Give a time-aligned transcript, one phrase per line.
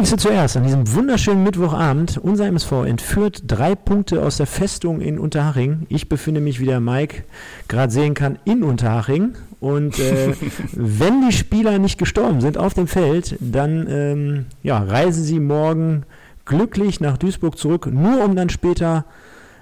[0.00, 5.18] Wichtigste zuerst, an diesem wunderschönen Mittwochabend, unser MSV entführt drei Punkte aus der Festung in
[5.18, 5.84] Unterhaching.
[5.90, 7.24] Ich befinde mich, wie der Mike
[7.68, 9.34] gerade sehen kann, in Unterhaching.
[9.60, 10.32] Und äh,
[10.72, 16.04] wenn die Spieler nicht gestorben sind auf dem Feld, dann ähm, ja, reisen sie morgen
[16.46, 19.04] glücklich nach Duisburg zurück, nur um dann später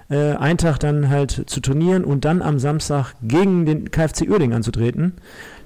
[0.09, 4.55] äh, einen Tag dann halt zu trainieren und dann am Samstag gegen den KfC Uerdingen
[4.55, 5.15] anzutreten.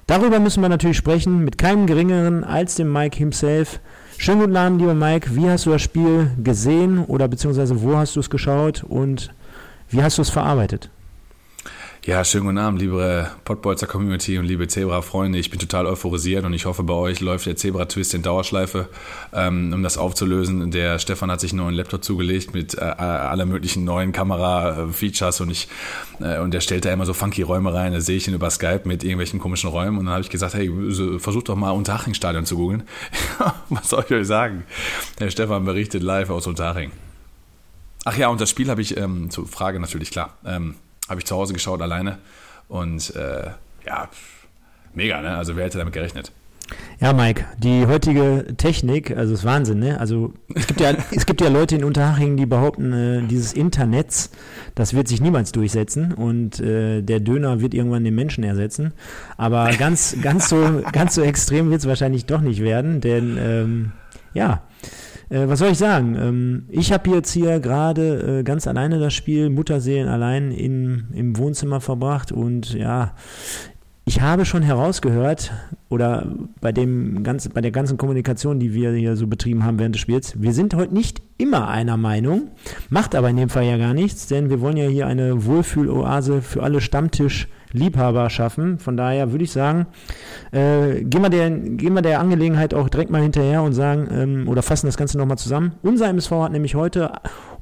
[0.08, 3.78] Darüber müssen wir natürlich sprechen, mit keinem geringeren als dem Mike himself.
[4.16, 5.34] Schönen guten Abend, lieber Mike.
[5.36, 9.34] Wie hast du das Spiel gesehen oder beziehungsweise wo hast du es geschaut und
[9.90, 10.88] wie hast du es verarbeitet?
[12.06, 15.38] Ja, schönen guten Abend, liebe Pottbolzer Community und liebe Zebra-Freunde.
[15.38, 18.90] Ich bin total euphorisiert und ich hoffe, bei euch läuft der Zebra-Twist in Dauerschleife,
[19.32, 20.70] ähm, um das aufzulösen.
[20.70, 25.48] Der Stefan hat sich einen neuen Laptop zugelegt mit äh, aller möglichen neuen Kamera-Features und
[25.48, 25.66] ich
[26.20, 27.94] äh, und der stellt da immer so funky Räume rein.
[27.94, 30.52] Da sehe ich ihn über Skype mit irgendwelchen komischen Räumen und dann habe ich gesagt,
[30.52, 30.70] hey,
[31.18, 32.82] versuch doch mal Unterhaching-Stadion zu googeln.
[33.70, 34.64] Was soll ich euch sagen?
[35.20, 36.90] Der Stefan berichtet live aus Unterhaching.
[38.04, 40.74] Ach ja, und das Spiel habe ich, ähm, zur Frage natürlich klar, ähm,
[41.08, 42.18] habe ich zu Hause geschaut alleine
[42.68, 43.50] und äh,
[43.86, 44.08] ja,
[44.94, 45.36] mega, ne?
[45.36, 46.32] Also wer hätte damit gerechnet?
[47.00, 50.00] Ja, Mike, die heutige Technik, also ist Wahnsinn, ne?
[50.00, 54.30] Also es gibt ja, es gibt ja Leute in Unterhaching, die behaupten, äh, dieses Internet,
[54.74, 58.92] das wird sich niemals durchsetzen und äh, der Döner wird irgendwann den Menschen ersetzen.
[59.36, 63.92] Aber ganz, ganz so, ganz so extrem wird es wahrscheinlich doch nicht werden, denn ähm,
[64.32, 64.62] ja,
[65.30, 66.16] äh, was soll ich sagen?
[66.16, 71.36] Ähm, ich habe jetzt hier gerade äh, ganz alleine das Spiel Mutterseelen allein in, im
[71.36, 73.14] Wohnzimmer verbracht und ja,
[74.06, 75.50] ich habe schon herausgehört,
[75.88, 76.26] oder
[76.60, 80.02] bei, dem ganz, bei der ganzen Kommunikation, die wir hier so betrieben haben während des
[80.02, 82.50] Spiels, wir sind heute nicht immer einer Meinung,
[82.90, 86.42] macht aber in dem Fall ja gar nichts, denn wir wollen ja hier eine Wohlfühloase
[86.42, 88.78] für alle Stammtisch- Liebhaber schaffen.
[88.78, 89.86] Von daher würde ich sagen,
[90.52, 94.48] äh, gehen, wir der, gehen wir der Angelegenheit auch direkt mal hinterher und sagen, ähm,
[94.48, 95.72] oder fassen das Ganze nochmal zusammen.
[95.82, 97.10] Unser MSV hat nämlich heute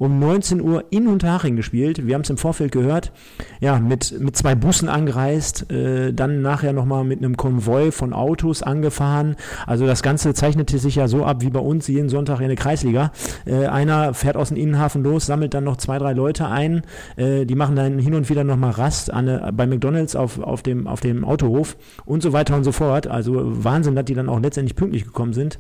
[0.02, 2.06] um 19 Uhr in Unterhaching gespielt.
[2.06, 3.12] Wir haben es im Vorfeld gehört.
[3.60, 8.62] Ja, mit, mit zwei Bussen angereist, äh, dann nachher nochmal mit einem Konvoi von Autos
[8.62, 9.36] angefahren.
[9.66, 12.56] Also das Ganze zeichnete sich ja so ab wie bei uns jeden Sonntag in der
[12.56, 13.12] Kreisliga.
[13.46, 16.82] Äh, einer fährt aus dem Innenhafen los, sammelt dann noch zwei, drei Leute ein.
[17.16, 20.62] Äh, die machen dann hin und wieder nochmal Rast an, bei McDonalds McDonalds auf, auf,
[20.62, 23.06] dem, auf dem Autohof und so weiter und so fort.
[23.06, 25.58] Also Wahnsinn, dass die dann auch letztendlich pünktlich gekommen sind.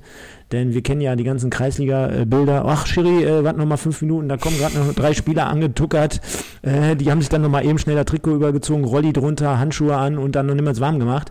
[0.52, 2.64] Denn wir kennen ja die ganzen Kreisliga-Bilder.
[2.66, 6.20] Ach, Schiri, äh, warte noch mal fünf Minuten, da kommen gerade noch drei Spieler angetuckert.
[6.60, 10.18] Äh, die haben sich dann noch mal eben schneller Trikot übergezogen, Rolli drunter, Handschuhe an
[10.18, 11.30] und dann noch niemals warm gemacht.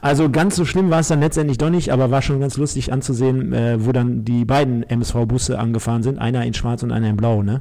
[0.00, 2.92] Also ganz so schlimm war es dann letztendlich doch nicht, aber war schon ganz lustig
[2.92, 6.18] anzusehen, äh, wo dann die beiden MSV-Busse angefahren sind.
[6.18, 7.60] Einer in schwarz und einer in blau, ne?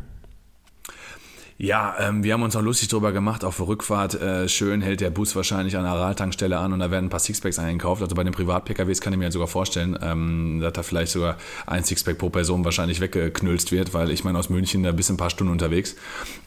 [1.64, 3.46] Ja, ähm, wir haben uns auch lustig drüber gemacht.
[3.46, 6.90] Auf der Rückfahrt äh, schön hält der Bus wahrscheinlich an der Araltankstelle an und da
[6.90, 8.02] werden ein paar Sixpacks eingekauft.
[8.02, 11.84] Also bei den Privat-PKWs kann ich mir sogar vorstellen, ähm, dass da vielleicht sogar ein
[11.84, 15.30] Sixpack pro Person wahrscheinlich weggeknülzt wird, weil ich meine, aus München da bis ein paar
[15.30, 15.96] Stunden unterwegs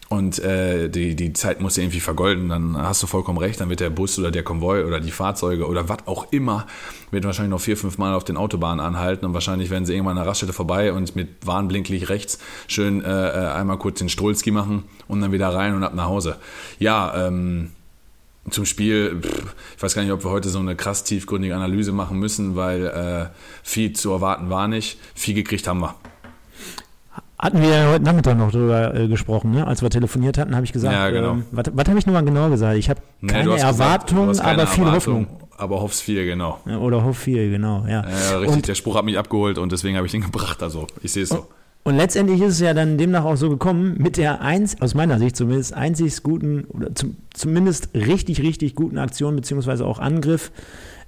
[0.09, 2.49] und äh, die, die Zeit muss irgendwie vergolden.
[2.49, 5.67] Dann hast du vollkommen recht, dann wird der Bus oder der Konvoi oder die Fahrzeuge
[5.67, 6.67] oder was auch immer,
[7.11, 10.19] wird wahrscheinlich noch vier, fünf Mal auf den Autobahnen anhalten und wahrscheinlich werden sie irgendwann
[10.19, 12.39] an der Raststätte vorbei und mit Warnblinklicht rechts
[12.69, 16.07] schön äh, äh einmal kurz den Strolski machen und dann wieder rein und ab nach
[16.07, 16.37] Hause.
[16.79, 17.71] Ja, ähm,
[18.51, 21.93] zum Spiel, pff, ich weiß gar nicht, ob wir heute so eine krass tiefgründige Analyse
[21.93, 23.27] machen müssen, weil äh,
[23.63, 24.99] viel zu erwarten war nicht.
[25.15, 25.95] Viel gekriegt haben wir.
[27.45, 29.67] Hatten wir ja heute Nachmittag noch drüber äh, gesprochen, ne?
[29.67, 31.33] als wir telefoniert hatten, habe ich gesagt, ja, genau.
[31.33, 32.79] ähm, was, was habe ich nochmal genau gesagt?
[32.79, 35.27] Ich habe keine nee, Erwartung, gesagt, keine aber viel Hoffnung.
[35.59, 36.59] Aber hoffst viel, genau.
[36.65, 38.03] Ja, oder hoff viel, genau, ja.
[38.03, 40.87] ja richtig, und, der Spruch hat mich abgeholt und deswegen habe ich den gebracht, also
[41.03, 41.47] ich sehe es so.
[41.83, 45.19] Und letztendlich ist es ja dann demnach auch so gekommen, mit der eins, aus meiner
[45.19, 50.51] Sicht zumindest, einzig guten, oder zum, zumindest richtig, richtig guten Aktion, beziehungsweise auch Angriff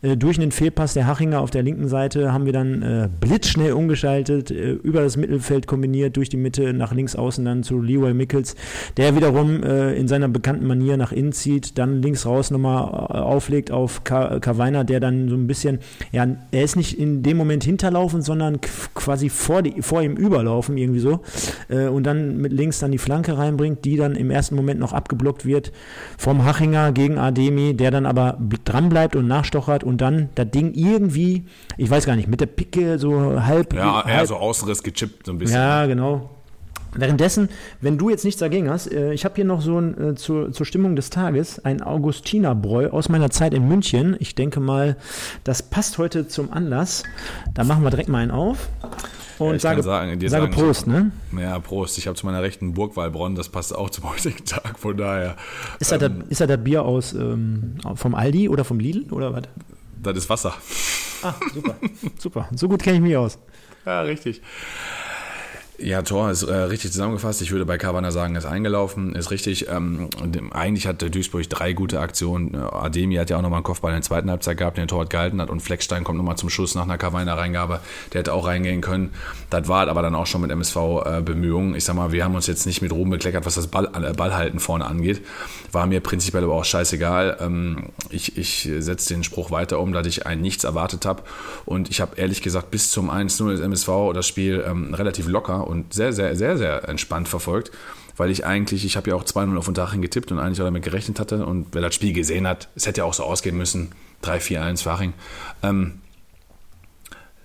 [0.03, 3.73] äh, durch einen Fehlpass der Hachinger auf der linken Seite haben wir dann äh, blitzschnell
[3.73, 8.15] umgeschaltet, äh, über das Mittelfeld kombiniert, durch die Mitte nach links außen dann zu Leroy
[8.15, 8.57] Mickels,
[8.97, 13.19] der wiederum äh, in seiner bekannten Manier nach innen zieht, dann links raus nochmal äh,
[13.19, 15.79] auflegt auf Kavainer, der dann so ein bisschen,
[16.13, 18.61] ja, er ist nicht in dem Moment hinterlaufen, sondern
[18.95, 21.21] quasi vor, die, vor ihm überlaufen, irgendwie so.
[21.69, 24.93] Äh, und dann mit links dann die Flanke reinbringt, die dann im ersten Moment noch
[24.93, 25.73] abgeblockt wird
[26.19, 30.75] vom Hachinger gegen Ademi, der dann aber dran bleibt und nachstochert und dann das Ding
[30.75, 31.45] irgendwie,
[31.77, 33.73] ich weiß gar nicht, mit der Picke so halb.
[33.75, 35.57] Ja, eher so Außenriss gechippt so ein bisschen.
[35.57, 36.31] Ja, genau.
[36.99, 37.49] Währenddessen,
[37.81, 40.53] wenn du jetzt nichts dagegen hast, äh, ich habe hier noch so ein, äh, zur,
[40.53, 44.17] zur Stimmung des Tages ein Augustinerbräu aus meiner Zeit in München.
[44.19, 44.97] Ich denke mal,
[45.45, 47.03] das passt heute zum Anlass.
[47.55, 48.69] Da machen wir direkt mal einen auf.
[49.39, 51.11] Und Ja, ich sage, sagen, sage sagen, Prost, ne?
[51.39, 51.99] Ja, Prost.
[51.99, 55.37] Ich habe zu meiner rechten Burgwalbronn, das passt auch zum heutigen Tag, von daher.
[55.79, 59.35] Ist das, ähm, das, ist das Bier aus ähm, vom Aldi oder vom Lidl oder
[59.35, 59.43] was?
[60.03, 60.55] Das ist Wasser.
[61.23, 61.77] Ah, super.
[62.19, 62.49] super.
[62.55, 63.39] So gut kenne ich mich aus.
[63.85, 64.43] Ja, richtig.
[65.79, 67.43] Ja, Tor ist äh, richtig zusammengefasst.
[67.43, 69.69] Ich würde bei Cavana sagen, ist eingelaufen, ist richtig.
[69.69, 70.09] Ähm,
[70.53, 72.55] eigentlich hatte Duisburg drei gute Aktionen.
[72.55, 74.89] Äh, Ademi hat ja auch nochmal einen Kopfball in der zweiten Halbzeit gehabt, den der
[74.89, 75.51] Torwart gehalten hat.
[75.51, 77.81] Und Fleckstein kommt nochmal zum Schuss nach einer Cavana-Reingabe.
[78.13, 79.11] Der hätte auch reingehen können.
[79.51, 81.75] Das war aber dann auch schon mit MSV-Bemühungen.
[81.75, 84.15] ich sag mal, wir haben uns jetzt nicht mit Ruhm bekleckert, was das Ball, äh,
[84.15, 85.21] Ballhalten vorne angeht.
[85.73, 87.37] War mir prinzipiell aber auch scheißegal.
[87.41, 91.23] Ähm, ich ich setze den Spruch weiter um, dass ich ein Nichts erwartet habe.
[91.67, 95.66] Und ich habe ehrlich gesagt bis zum 1-0 des MSV das Spiel ähm, relativ locker
[95.67, 97.71] und sehr, sehr, sehr, sehr entspannt verfolgt.
[98.17, 100.83] Weil ich eigentlich, ich habe ja auch 2-0 auf Unterhaching getippt und eigentlich auch damit
[100.83, 101.45] gerechnet hatte.
[101.45, 103.93] Und wer das Spiel gesehen hat, es hätte ja auch so ausgehen müssen.
[104.23, 105.13] 3-4-1 für Haching.
[105.63, 106.01] Ähm,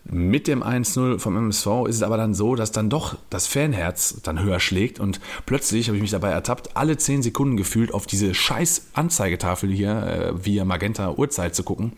[0.04, 4.20] mit dem 1-0 vom MSV ist es aber dann so, dass dann doch das Fanherz
[4.24, 8.08] dann höher schlägt und plötzlich habe ich mich dabei ertappt, alle 10 Sekunden gefühlt auf
[8.08, 11.94] diese scheiß Anzeigetafel hier äh, via Magenta Uhrzeit zu gucken.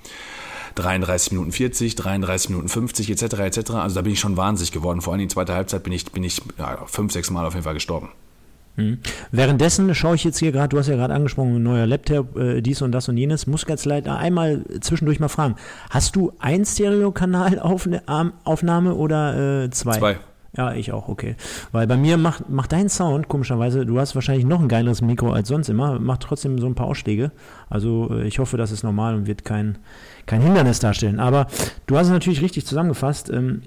[0.76, 3.24] 33 Minuten 40, 33 Minuten 50 etc.
[3.40, 3.72] etc.
[3.72, 5.02] Also da bin ich schon wahnsinnig geworden.
[5.02, 7.54] Vor allem in die zweite Halbzeit bin ich, bin ich ja, fünf, sechs Mal auf
[7.54, 8.10] jeden Fall gestorben.
[9.32, 12.82] Währenddessen schaue ich jetzt hier gerade, du hast ja gerade angesprochen, neuer Laptop, äh, dies
[12.82, 13.46] und das und jenes.
[13.46, 15.58] Muss ganz leider einmal zwischendurch mal fragen.
[15.92, 20.00] Hast du ein Stereo-Kanal-Aufnahme oder äh, zwei?
[20.00, 20.18] Zwei.
[20.56, 21.36] Ja, ich auch, okay.
[21.72, 25.32] Weil bei mir macht, macht dein Sound, komischerweise, du hast wahrscheinlich noch ein geileres Mikro
[25.32, 27.32] als sonst immer, macht trotzdem so ein paar Ausschläge.
[27.70, 29.80] Also äh, ich hoffe, das ist normal und wird kein,
[30.28, 31.20] kein Hindernis darstellen.
[31.20, 31.48] Aber
[31.88, 33.32] du hast es natürlich richtig zusammengefasst.
[33.32, 33.64] Ähm,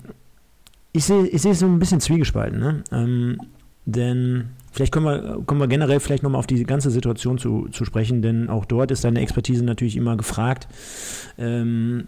[0.92, 2.84] ich sehe ich sehe es so ein bisschen zwiegespalten, ne?
[2.92, 3.40] Ähm,
[3.84, 7.84] denn vielleicht kommen wir, kommen wir generell vielleicht nochmal auf die ganze Situation zu, zu
[7.84, 10.68] sprechen, denn auch dort ist deine Expertise natürlich immer gefragt.
[11.36, 12.06] Ähm,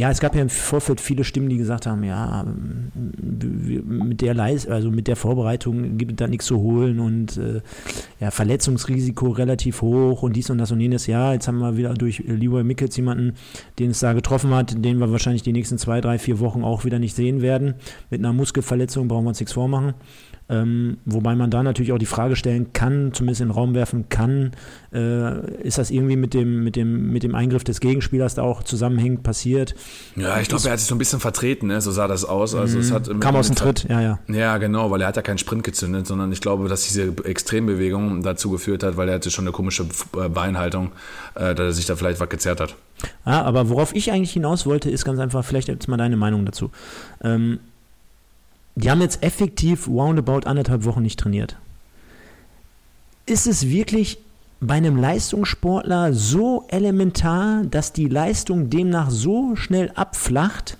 [0.00, 2.46] ja, es gab ja im Vorfeld viele Stimmen, die gesagt haben, ja,
[2.94, 7.60] mit der Leis also mit der Vorbereitung gibt es da nichts zu holen und äh,
[8.18, 11.06] ja, Verletzungsrisiko relativ hoch und dies und das und jenes.
[11.06, 13.34] Ja, jetzt haben wir wieder durch Leroy Mickels jemanden,
[13.78, 16.86] den es da getroffen hat, den wir wahrscheinlich die nächsten zwei, drei, vier Wochen auch
[16.86, 17.74] wieder nicht sehen werden.
[18.08, 19.92] Mit einer Muskelverletzung brauchen wir uns nichts vormachen.
[20.50, 24.08] Ähm, wobei man da natürlich auch die Frage stellen kann, zumindest in den Raum werfen
[24.08, 24.50] kann,
[24.92, 28.64] äh, ist das irgendwie mit dem, mit, dem, mit dem Eingriff des Gegenspielers da auch
[28.64, 29.74] zusammenhängend passiert?
[30.16, 31.80] Ja, ich glaube, er hat sich so ein bisschen vertreten, ne?
[31.80, 32.54] so sah das aus.
[32.54, 33.20] Also es hat Mhm.
[33.20, 34.18] Kam aus dem Tritt, ja, ja.
[34.28, 38.22] Ja, genau, weil er hat ja keinen Sprint gezündet, sondern ich glaube, dass diese Extrembewegung
[38.22, 39.86] dazu geführt hat, weil er hatte schon eine komische
[40.16, 40.92] äh, Beinhaltung,
[41.34, 42.74] äh, dass er sich da vielleicht was gezerrt hat.
[43.26, 46.44] Ja, aber worauf ich eigentlich hinaus wollte, ist ganz einfach, vielleicht jetzt mal deine Meinung
[46.44, 46.70] dazu.
[47.22, 47.60] Ähm,
[48.74, 51.56] die haben jetzt effektiv roundabout anderthalb Wochen nicht trainiert.
[53.26, 54.18] Ist es wirklich
[54.60, 60.76] bei einem Leistungssportler so elementar, dass die Leistung demnach so schnell abflacht,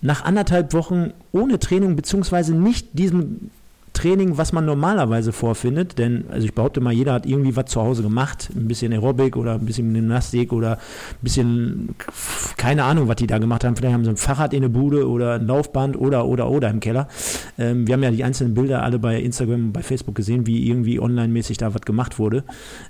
[0.00, 3.50] nach anderthalb Wochen ohne Training, beziehungsweise nicht diesem
[3.94, 7.80] Training, was man normalerweise vorfindet, denn also ich behaupte mal, jeder hat irgendwie was zu
[7.80, 11.94] Hause gemacht, ein bisschen Aerobic oder ein bisschen Gymnastik oder ein bisschen,
[12.56, 13.76] keine Ahnung, was die da gemacht haben.
[13.76, 16.80] Vielleicht haben sie ein Fahrrad in der Bude oder ein Laufband oder, oder, oder im
[16.80, 17.08] Keller.
[17.56, 20.68] Ähm, wir haben ja die einzelnen Bilder alle bei Instagram und bei Facebook gesehen, wie
[20.68, 22.44] irgendwie online-mäßig da was gemacht wurde.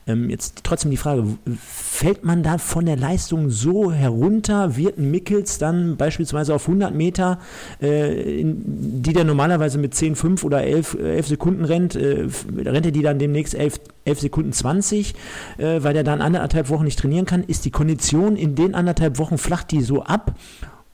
[0.07, 1.25] Ähm, jetzt trotzdem die Frage,
[1.59, 6.95] fällt man da von der Leistung so herunter, wird ein Mickels dann beispielsweise auf 100
[6.95, 7.39] Meter,
[7.81, 12.27] äh, in, die der normalerweise mit 10, 5 oder 11, äh, 11 Sekunden rennt, äh,
[12.57, 15.15] rennt er die dann demnächst 11, 11 Sekunden 20,
[15.59, 19.19] äh, weil er dann anderthalb Wochen nicht trainieren kann, ist die Kondition in den anderthalb
[19.19, 20.35] Wochen flacht die so ab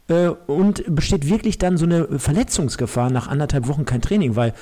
[0.08, 4.54] äh, und besteht wirklich dann so eine Verletzungsgefahr nach anderthalb Wochen kein Training, weil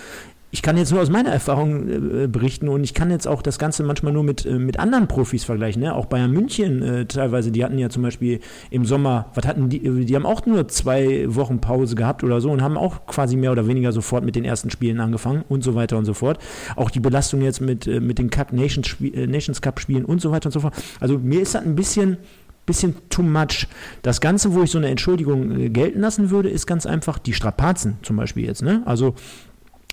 [0.51, 3.59] ich kann jetzt nur aus meiner Erfahrung äh, berichten und ich kann jetzt auch das
[3.59, 5.83] Ganze manchmal nur mit, äh, mit anderen Profis vergleichen.
[5.83, 5.95] Ne?
[5.95, 8.41] Auch Bayern München äh, teilweise, die hatten ja zum Beispiel
[8.71, 12.41] im Sommer, was hatten die, äh, die haben auch nur zwei Wochen Pause gehabt oder
[12.41, 15.63] so und haben auch quasi mehr oder weniger sofort mit den ersten Spielen angefangen und
[15.63, 16.39] so weiter und so fort.
[16.77, 20.23] Auch die Belastung jetzt mit, äh, mit den Cup Nations, äh, Nations Cup Spielen und
[20.23, 20.75] so weiter und so fort.
[20.99, 22.17] Also mir ist das ein bisschen
[22.65, 23.67] bisschen too much.
[24.03, 27.97] Das Ganze, wo ich so eine Entschuldigung gelten lassen würde, ist ganz einfach die Strapazen
[28.03, 28.63] zum Beispiel jetzt.
[28.63, 28.83] Ne?
[28.85, 29.15] Also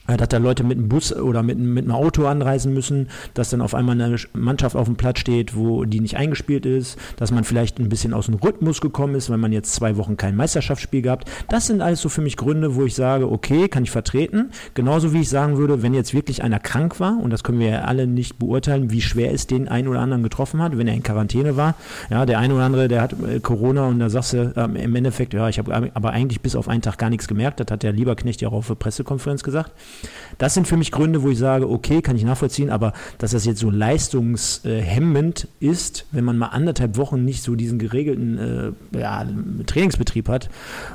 [0.07, 3.49] dass da Leute mit einem Bus oder mit, einem- mit einem Auto anreisen müssen, dass
[3.49, 7.31] dann auf einmal eine Mannschaft auf dem Platz steht, wo die nicht eingespielt ist, dass
[7.31, 10.35] man vielleicht ein bisschen aus dem Rhythmus gekommen ist, weil man jetzt zwei Wochen kein
[10.35, 11.29] Meisterschaftsspiel gehabt.
[11.49, 14.51] Das sind alles so für mich Gründe, wo ich sage, okay, kann ich vertreten.
[14.73, 17.69] Genauso wie ich sagen würde, wenn jetzt wirklich einer krank war, und das können wir
[17.69, 20.93] ja alle nicht beurteilen, wie schwer es den einen oder anderen getroffen hat, wenn er
[20.93, 21.75] in Quarantäne war.
[22.09, 24.95] Ja, der eine oder andere, der hat äh, Corona und da sagst du ähm, im
[24.95, 27.59] Endeffekt, ja, ich habe aber eigentlich bis auf einen Tag gar nichts gemerkt.
[27.59, 29.71] Das hat der Lieberknecht ja auch auf der Pressekonferenz gesagt.
[30.37, 33.45] Das sind für mich Gründe, wo ich sage, okay, kann ich nachvollziehen, aber dass das
[33.45, 39.25] jetzt so leistungshemmend ist, wenn man mal anderthalb Wochen nicht so diesen geregelten äh, ja,
[39.65, 40.49] Trainingsbetrieb hat,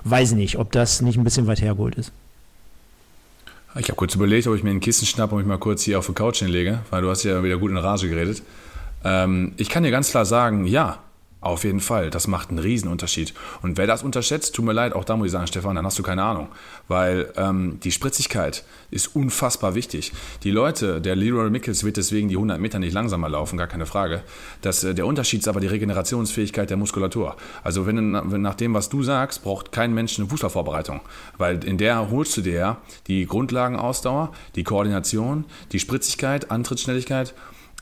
[0.04, 2.12] weiß ich nicht, ob das nicht ein bisschen weit hergeholt ist.
[3.78, 5.98] Ich habe kurz überlegt, ob ich mir ein Kissen schnappe und mich mal kurz hier
[5.98, 8.42] auf die Couch hinlege, weil du hast ja wieder gut in Rage geredet.
[9.04, 10.98] Ähm, ich kann dir ganz klar sagen, ja,
[11.40, 13.32] auf jeden Fall, das macht einen Riesenunterschied.
[13.62, 15.98] Und wer das unterschätzt, tut mir leid, auch da muss ich sagen, Stefan, dann hast
[15.98, 16.48] du keine Ahnung.
[16.86, 20.12] Weil ähm, die Spritzigkeit ist unfassbar wichtig.
[20.42, 23.86] Die Leute, der Leroy Mickels wird deswegen die 100 Meter nicht langsamer laufen, gar keine
[23.86, 24.22] Frage.
[24.60, 27.36] Das, äh, der Unterschied ist aber die Regenerationsfähigkeit der Muskulatur.
[27.64, 31.00] Also wenn, wenn nach dem, was du sagst, braucht kein Mensch eine Fußballvorbereitung.
[31.38, 37.34] Weil in der holst du dir die Grundlagenausdauer, die Koordination, die Spritzigkeit, Antrittsschnelligkeit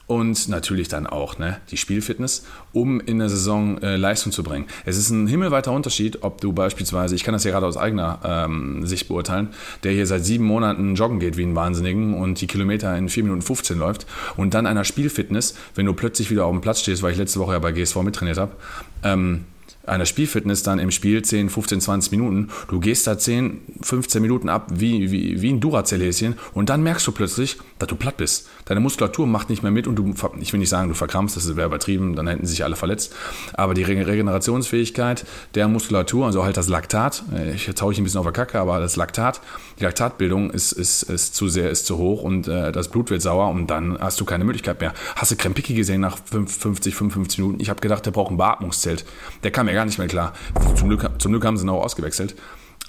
[0.09, 4.67] und natürlich dann auch ne, die Spielfitness, um in der Saison äh, Leistung zu bringen.
[4.87, 8.19] Es ist ein himmelweiter Unterschied, ob du beispielsweise, ich kann das ja gerade aus eigener
[8.25, 9.51] ähm, Sicht beurteilen,
[9.85, 13.23] der hier seit sieben Monaten joggen geht wie ein Wahnsinnigen und die Kilometer in 4
[13.23, 17.03] Minuten 15 läuft und dann einer Spielfitness, wenn du plötzlich wieder auf dem Platz stehst,
[17.03, 18.53] weil ich letzte Woche ja bei GSV mittrainiert habe,
[19.05, 19.45] ähm,
[19.89, 22.49] einer Spielfitness dann im Spiel 10, 15, 20 Minuten.
[22.69, 27.07] Du gehst da 10, 15 Minuten ab wie, wie, wie ein Duracell-Häschen und dann merkst
[27.07, 28.49] du plötzlich, dass du platt bist.
[28.65, 31.57] Deine Muskulatur macht nicht mehr mit und du, ich will nicht sagen, du verkrampfst, das
[31.57, 33.15] wäre übertrieben, dann hätten sich alle verletzt.
[33.55, 38.19] Aber die Regenerationsfähigkeit der Muskulatur, also halt das Laktat, äh, ich haue ich ein bisschen
[38.19, 39.41] auf der Kacke, aber das Laktat,
[39.79, 43.23] die Laktatbildung ist, ist, ist zu sehr, ist zu hoch und äh, das Blut wird
[43.23, 44.93] sauer und dann hast du keine Möglichkeit mehr.
[45.17, 47.61] Hast du Krempicki gesehen nach 50, 55 Minuten?
[47.61, 49.05] Ich habe gedacht, der braucht ein Beatmungszelt.
[49.43, 50.33] Der kam mir gar nicht mehr klar.
[50.75, 52.35] Zum Glück, zum Glück haben sie ihn auch ausgewechselt.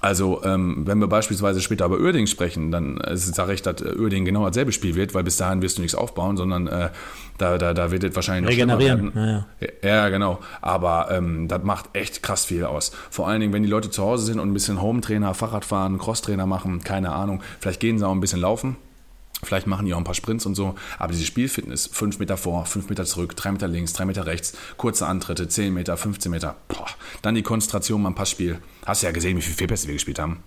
[0.02, 4.26] Also, ähm, wenn wir beispielsweise später über Uerding sprechen, dann äh, sage ich, dass Uerding
[4.26, 6.90] genau dasselbe Spiel wird, weil bis dahin wirst du nichts aufbauen, sondern äh,
[7.38, 9.12] da, da, da wird es wahrscheinlich Regenerieren.
[9.14, 9.68] Ja, ja.
[9.84, 10.40] ja, genau.
[10.62, 12.92] Aber ähm, das macht echt krass viel aus.
[13.12, 16.48] Vor allen Dingen, wenn die Leute zu Hause sind und ein bisschen Home-Trainer, Fahrradfahren, Crosstrainer
[16.48, 17.44] machen, keine Ahnung.
[17.60, 18.78] Vielleicht gehen sie auch ein bisschen laufen
[19.42, 22.66] Vielleicht machen die auch ein paar Sprints und so, aber diese Spielfitness, 5 Meter vor,
[22.66, 26.56] 5 Meter zurück, 3 Meter links, 3 Meter rechts, kurze Antritte, 10 Meter, 15 Meter,
[26.68, 26.88] boah.
[27.22, 28.60] dann die Konzentration beim Passspiel.
[28.86, 30.44] Hast du ja gesehen, wie viele Fehlpässe wir gespielt haben.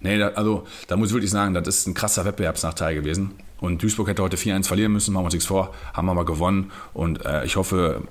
[0.00, 3.32] Nee, da, also da muss ich wirklich sagen, das ist ein krasser Wettbewerbsnachteil gewesen.
[3.62, 6.72] Und Duisburg hätte heute 4-1 verlieren müssen, machen wir uns nichts vor, haben aber gewonnen.
[6.92, 8.02] Und äh, ich hoffe,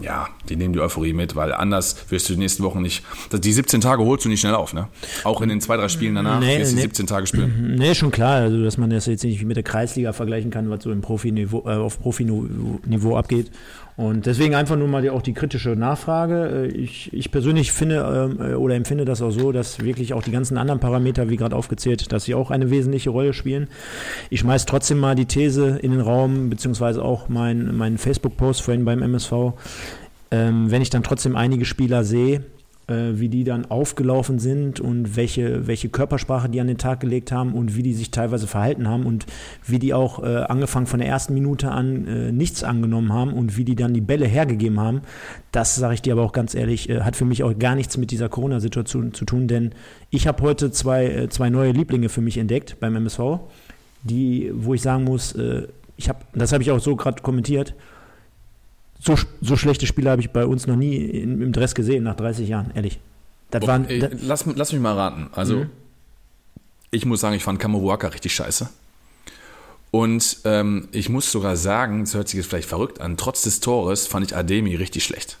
[0.00, 3.04] ja, die nehmen die Euphorie mit, weil anders wirst du die nächsten Wochen nicht.
[3.32, 4.86] Die 17 Tage holst du nicht schnell auf, ne?
[5.24, 6.82] Auch in den zwei, drei Spielen danach nee, wirst du nee.
[6.82, 7.74] 17 Tage spielen.
[7.76, 10.84] Nee, schon klar, also dass man das jetzt nicht mit der Kreisliga vergleichen kann, was
[10.84, 13.50] so im Profiniveau, äh, auf Profiniveau abgeht.
[13.96, 16.66] Und deswegen einfach nur mal die, auch die kritische Nachfrage.
[16.66, 20.22] Äh, ich, ich persönlich finde ähm, äh, oder empfinde das auch so, dass wirklich auch
[20.22, 23.68] die ganzen anderen Parameter, wie gerade aufgezählt, dass sie auch eine wesentliche Rolle spielen.
[24.28, 28.84] Ich schmeiß trotzdem mal die These in den Raum, beziehungsweise auch meinen mein Facebook-Post vorhin
[28.84, 29.32] beim MSV.
[30.30, 32.44] Ähm, wenn ich dann trotzdem einige Spieler sehe,
[32.88, 37.54] wie die dann aufgelaufen sind und welche, welche Körpersprache die an den Tag gelegt haben
[37.54, 39.26] und wie die sich teilweise verhalten haben und
[39.64, 43.56] wie die auch äh, angefangen von der ersten Minute an äh, nichts angenommen haben und
[43.56, 45.02] wie die dann die Bälle hergegeben haben.
[45.50, 47.96] Das sage ich dir aber auch ganz ehrlich, äh, hat für mich auch gar nichts
[47.96, 49.72] mit dieser Corona-Situation zu tun, denn
[50.10, 53.40] ich habe heute zwei, äh, zwei neue Lieblinge für mich entdeckt beim MSV,
[54.04, 55.66] die, wo ich sagen muss, äh,
[55.96, 57.74] ich habe, das habe ich auch so gerade kommentiert,
[59.00, 62.16] so, so schlechte Spiele habe ich bei uns noch nie in, im Dress gesehen, nach
[62.16, 62.98] 30 Jahren, ehrlich.
[63.50, 65.28] Das oh, waren, ey, lass, lass mich mal raten.
[65.32, 65.70] Also, mhm.
[66.90, 68.68] ich muss sagen, ich fand Kamuruaka richtig scheiße.
[69.90, 73.60] Und ähm, ich muss sogar sagen, das hört sich jetzt vielleicht verrückt an, trotz des
[73.60, 75.38] Tores fand ich Ademi richtig schlecht.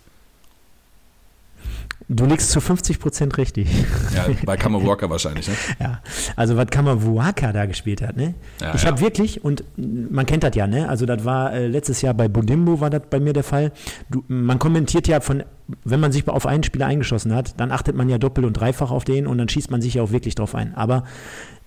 [2.08, 3.68] Du liegst zu 50 Prozent richtig.
[4.14, 5.54] Ja, bei Kamavuaka wahrscheinlich, ne?
[5.80, 6.00] Ja,
[6.36, 8.34] also was Kamavuaka da gespielt hat, ne?
[8.60, 8.90] Ja, ich ja.
[8.90, 10.88] habe wirklich, und man kennt das ja, ne?
[10.88, 13.72] Also das war äh, letztes Jahr bei Budimbo war das bei mir der Fall.
[14.08, 15.42] Du, man kommentiert ja von,
[15.84, 18.92] wenn man sich auf einen Spieler eingeschossen hat, dann achtet man ja doppelt und dreifach
[18.92, 20.76] auf den und dann schießt man sich ja auch wirklich drauf ein.
[20.76, 21.02] Aber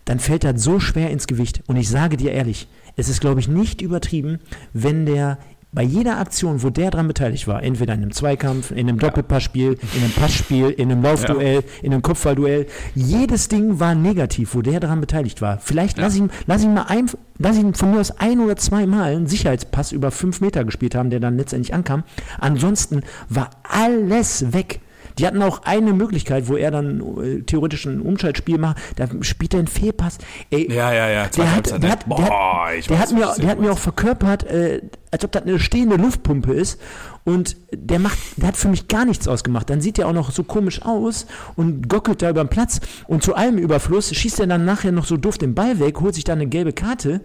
[0.05, 1.63] dann fällt das so schwer ins Gewicht.
[1.67, 4.39] Und ich sage dir ehrlich, es ist, glaube ich, nicht übertrieben,
[4.74, 5.38] wenn der
[5.71, 9.77] bei jeder Aktion, wo der dran beteiligt war, entweder in einem Zweikampf, in einem Doppelpassspiel,
[9.93, 11.83] in einem Passspiel, in einem Laufduell, ja.
[11.83, 15.59] in einem Kopfballduell, jedes Ding war negativ, wo der dran beteiligt war.
[15.59, 16.05] Vielleicht ja.
[16.05, 19.15] lass ihn, lass ihn mal ein, lass ihn von mir aus ein oder zwei Mal
[19.15, 22.03] einen Sicherheitspass über fünf Meter gespielt haben, der dann letztendlich ankam.
[22.39, 24.79] Ansonsten war alles weg.
[25.19, 28.77] Die hatten auch eine Möglichkeit, wo er dann äh, theoretisch ein Umschaltspiel macht.
[28.95, 30.17] Da spielt er einen Fehlpass.
[30.49, 31.27] Ey, ja, ja, ja.
[31.27, 34.43] Der hat, der, hat, Boah, der, der weiß, hat, mir, der hat mir auch verkörpert,
[34.43, 36.79] äh, als ob das eine stehende Luftpumpe ist.
[37.25, 39.69] Und der macht, der hat für mich gar nichts ausgemacht.
[39.69, 42.79] Dann sieht er auch noch so komisch aus und gockelt da über den Platz.
[43.07, 46.15] Und zu allem Überfluss schießt er dann nachher noch so doof den Ball weg, holt
[46.15, 47.21] sich dann eine gelbe Karte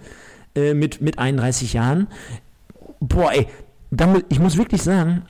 [0.54, 2.08] äh, mit, mit 31 Jahren.
[3.00, 3.46] Boah, ey,
[3.90, 5.22] dann, ich muss wirklich sagen,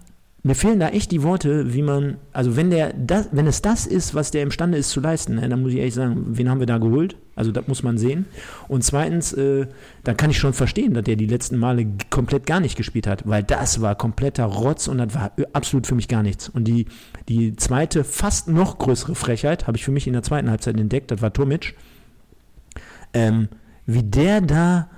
[0.46, 3.86] mir fehlen da echt die Worte, wie man, also wenn der das, wenn es das
[3.86, 6.60] ist, was der imstande ist zu leisten, ne, dann muss ich ehrlich sagen, wen haben
[6.60, 7.16] wir da geholt?
[7.34, 8.26] Also das muss man sehen.
[8.68, 9.66] Und zweitens, äh,
[10.04, 13.26] dann kann ich schon verstehen, dass der die letzten Male komplett gar nicht gespielt hat,
[13.26, 16.50] weil das war kompletter Rotz und das war absolut für mich gar nichts.
[16.50, 16.86] Und die,
[17.30, 21.10] die zweite, fast noch größere Frechheit habe ich für mich in der zweiten Halbzeit entdeckt,
[21.10, 21.74] das war Tomic.
[23.14, 23.48] Ähm,
[23.86, 24.90] wie der da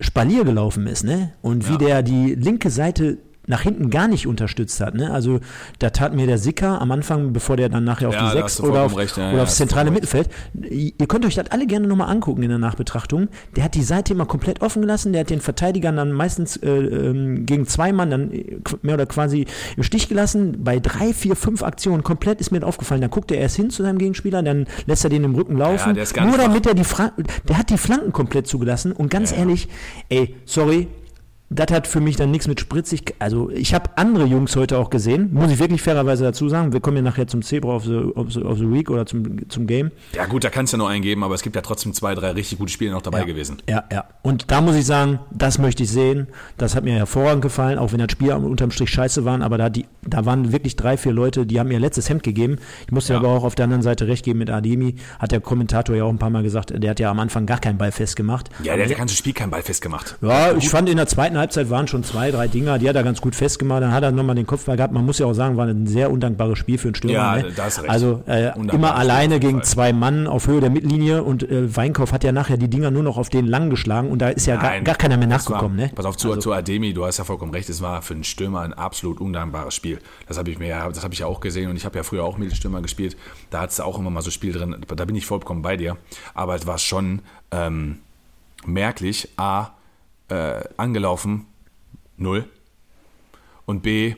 [0.00, 1.32] Spalier gelaufen ist, ne?
[1.42, 1.78] Und wie Ja.
[1.78, 4.94] der die linke Seite nach hinten gar nicht unterstützt hat.
[4.94, 5.10] Ne?
[5.10, 5.40] Also
[5.78, 8.32] da tat mir der Sicker am Anfang, bevor der dann nachher auf Ja, die da
[8.32, 9.16] 6 hast du oder, auf, recht.
[9.16, 10.28] Ja, oder ja, aufs zentrale Mittelfeld.
[10.54, 13.28] Ihr könnt euch das alle gerne nochmal angucken in der Nachbetrachtung.
[13.56, 16.68] Der hat die Seite immer komplett offen gelassen, der hat den Verteidigern dann meistens äh,
[16.68, 20.62] ähm, gegen zwei Mann dann äh, mehr oder quasi im Stich gelassen.
[20.62, 23.00] Bei drei, vier, fünf Aktionen komplett ist mir das aufgefallen.
[23.00, 25.94] Dann guckt er erst hin zu seinem Gegenspieler, dann lässt er den im Rücken laufen.
[25.94, 27.12] Nur damit er die Fra
[27.48, 29.68] der hat die Flanken komplett zugelassen und ganz ehrlich,
[30.08, 30.88] ey, sorry,
[31.50, 33.14] das hat für mich dann nichts mit spritzig.
[33.18, 36.72] Also ich habe andere Jungs heute auch gesehen, muss ich wirklich fairerweise dazu sagen.
[36.74, 39.48] Wir kommen ja nachher zum Zebra of the, of the, of the Week oder zum,
[39.48, 39.90] zum Game.
[40.14, 42.32] Ja gut, da kannst du ja nur eingeben, aber es gibt ja trotzdem zwei, drei
[42.32, 43.24] richtig gute Spiele noch dabei ja.
[43.24, 43.56] gewesen.
[43.68, 44.04] Ja, ja.
[44.20, 46.26] Und da muss ich sagen, das möchte ich sehen.
[46.58, 49.42] Das hat mir hervorragend gefallen, auch wenn das Spiel unterm Strich scheiße waren.
[49.42, 52.56] Aber da, die, da waren wirklich drei, vier Leute, die haben ihr letztes Hemd gegeben.
[52.86, 53.20] Ich muss dir Ja.
[53.20, 54.96] aber auch auf der anderen Seite recht geben mit Ademi.
[55.18, 57.58] Hat der Kommentator ja auch ein paar Mal gesagt, der hat ja am Anfang gar
[57.58, 58.50] keinen Ball festgemacht.
[58.62, 60.18] Ja, der hat das ganze Spiel kein Ball festgemacht.
[60.20, 63.02] Ja, ich fand in der zweiten Halbzeit waren schon zwei, drei Dinger, die hat er
[63.02, 63.82] ganz gut festgemacht.
[63.82, 64.92] Dann hat er nochmal den Kopfball gehabt.
[64.92, 67.14] Man muss ja auch sagen, war ein sehr undankbares Spiel für einen Stürmer.
[67.14, 67.52] Ja, ne?
[67.54, 67.90] da hast du recht.
[67.90, 72.24] Also äh, immer alleine gegen zwei Mann auf Höhe der Mittellinie und äh, Weinkauf hat
[72.24, 74.70] ja nachher die Dinger nur noch auf den lang geschlagen und da ist ja gar,
[74.70, 75.78] Nein, gar keiner mehr das nachgekommen.
[75.78, 75.92] War, ne?
[75.94, 78.24] Pass auf, zu, Also, zu Ademi, du hast ja vollkommen recht, es war für einen
[78.24, 79.98] Stürmer ein absolut undankbares Spiel.
[80.26, 82.02] Das habe ich mir ja, das habe ich ja auch gesehen und ich habe ja
[82.02, 83.16] früher auch Mittelstürmer gespielt.
[83.50, 85.96] Da hat es auch immer mal so Spiel drin, da bin ich vollkommen bei dir.
[86.34, 87.98] Aber es war schon ähm,
[88.66, 89.70] merklich, A,
[90.28, 91.46] äh, angelaufen,
[92.16, 92.48] null.
[93.66, 94.14] Und B,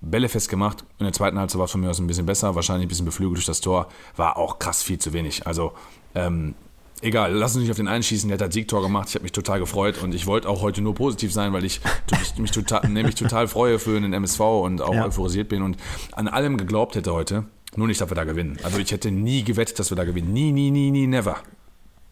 [0.00, 0.84] Bälle festgemacht.
[0.98, 3.04] In der zweiten Halbzeit war es von mir aus ein bisschen besser, wahrscheinlich ein bisschen
[3.06, 3.88] beflügelt durch das Tor.
[4.16, 5.46] War auch krass viel zu wenig.
[5.46, 5.72] Also,
[6.14, 6.54] ähm,
[7.02, 8.28] egal, lass uns nicht auf den einschießen.
[8.28, 9.08] Der hat das Siegtor gemacht.
[9.08, 11.80] Ich habe mich total gefreut und ich wollte auch heute nur positiv sein, weil ich
[12.12, 15.04] mich, mich total, nämlich total freue für den MSV und auch Ja.
[15.06, 15.76] euphorisiert bin und
[16.12, 17.44] an allem geglaubt hätte heute.
[17.76, 18.58] Nur nicht, dass wir da gewinnen.
[18.62, 20.32] Also ich hätte nie gewettet, dass wir da gewinnen.
[20.32, 21.36] Nie, nie, nie, nie, never.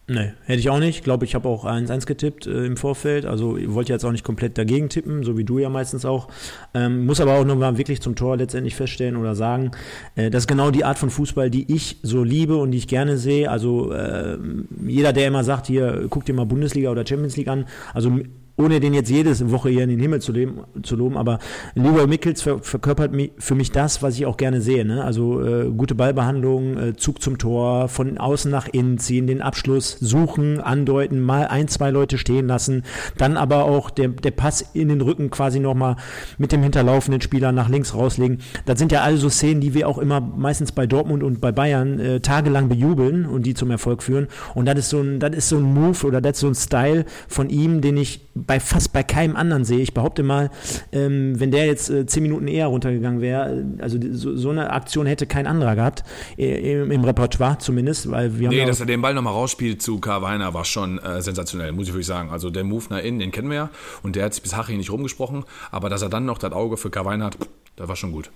[0.09, 0.99] Nee, hätte ich auch nicht.
[0.99, 3.27] Ich glaube, ich habe auch 1-1 getippt äh, im Vorfeld.
[3.27, 6.29] Also ich wollte jetzt auch nicht komplett dagegen tippen, so wie du ja meistens auch.
[6.75, 9.73] Ähm, muss aber auch nochmal wirklich zum Tor letztendlich feststellen oder sagen,
[10.14, 12.87] äh, das ist genau die Art von Fußball, die ich so liebe und die ich
[12.87, 13.51] gerne sehe.
[13.51, 14.38] Also äh,
[14.87, 18.16] jeder, der immer sagt, hier, guck dir mal Bundesliga oder Champions League an, also
[18.57, 21.38] ohne den jetzt jede Woche hier in den Himmel zu, leben, zu loben, aber
[21.75, 24.85] Leroy Mickels ver verkörpert mi für mich das, was ich auch gerne sehe.
[24.85, 25.05] Ne?
[25.05, 29.99] Also äh, gute Ballbehandlung, äh, Zug zum Tor, von außen nach innen ziehen, den Abschluss
[30.01, 32.83] suchen, andeuten, mal ein, zwei Leute stehen lassen,
[33.19, 35.97] dann aber auch der, der Pass in den Rücken quasi nochmal
[36.38, 38.38] mit dem hinterlaufenden Spieler nach links rauslegen.
[38.64, 41.53] Das sind ja alle so Szenen, die wir auch immer meistens bei Dortmund und bei
[41.53, 44.29] Bayern äh, tagelang bejubeln und die zum Erfolg führen.
[44.55, 46.55] Und das ist so ein, das ist so ein Move oder das ist so ein
[46.55, 49.81] Style von ihm, den ich bei fast bei keinem anderen sehe.
[49.81, 50.51] Ich behaupte mal,
[50.93, 54.71] ähm, wenn der jetzt äh, zehn Minuten eher runtergegangen wäre, äh, also so, so eine
[54.71, 56.05] Aktion hätte kein anderer gehabt,
[56.37, 59.33] äh, im, im Repertoire zumindest, weil wir haben Nee, ja dass er den Ball nochmal
[59.33, 62.31] rausspielt zu Carvajal war schon äh, sensationell, muss ich wirklich sagen.
[62.31, 63.71] Also der Move nach innen, den kennen wir ja.
[64.03, 65.45] Und der hat sich bis Hachi nicht rumgesprochen.
[65.71, 67.39] Aber dass er dann noch das Auge für Carvajal hat,
[67.77, 68.31] das war schon gut.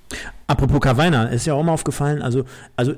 [0.46, 2.44] Apropos Carvajal, ist ja auch mal aufgefallen, also,
[2.76, 2.92] also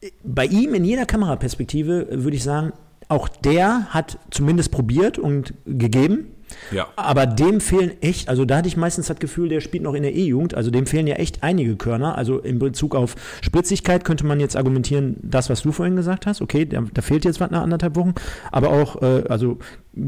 [0.00, 2.72] äh, bei ihm in jeder Kameraperspektive würde ich sagen,
[3.08, 6.33] auch der hat zumindest probiert und gegeben.
[6.72, 6.88] Ja.
[6.96, 10.02] Aber dem fehlen echt, also da hatte ich meistens das Gefühl, der spielt noch in
[10.02, 12.16] der E-Jugend, also dem fehlen ja echt einige Körner.
[12.18, 16.40] Also in Bezug auf Spritzigkeit könnte man jetzt argumentieren, das, was du vorhin gesagt hast,
[16.42, 18.14] okay, da, da fehlt jetzt was nach anderthalb Wochen,
[18.52, 19.58] aber auch, äh, also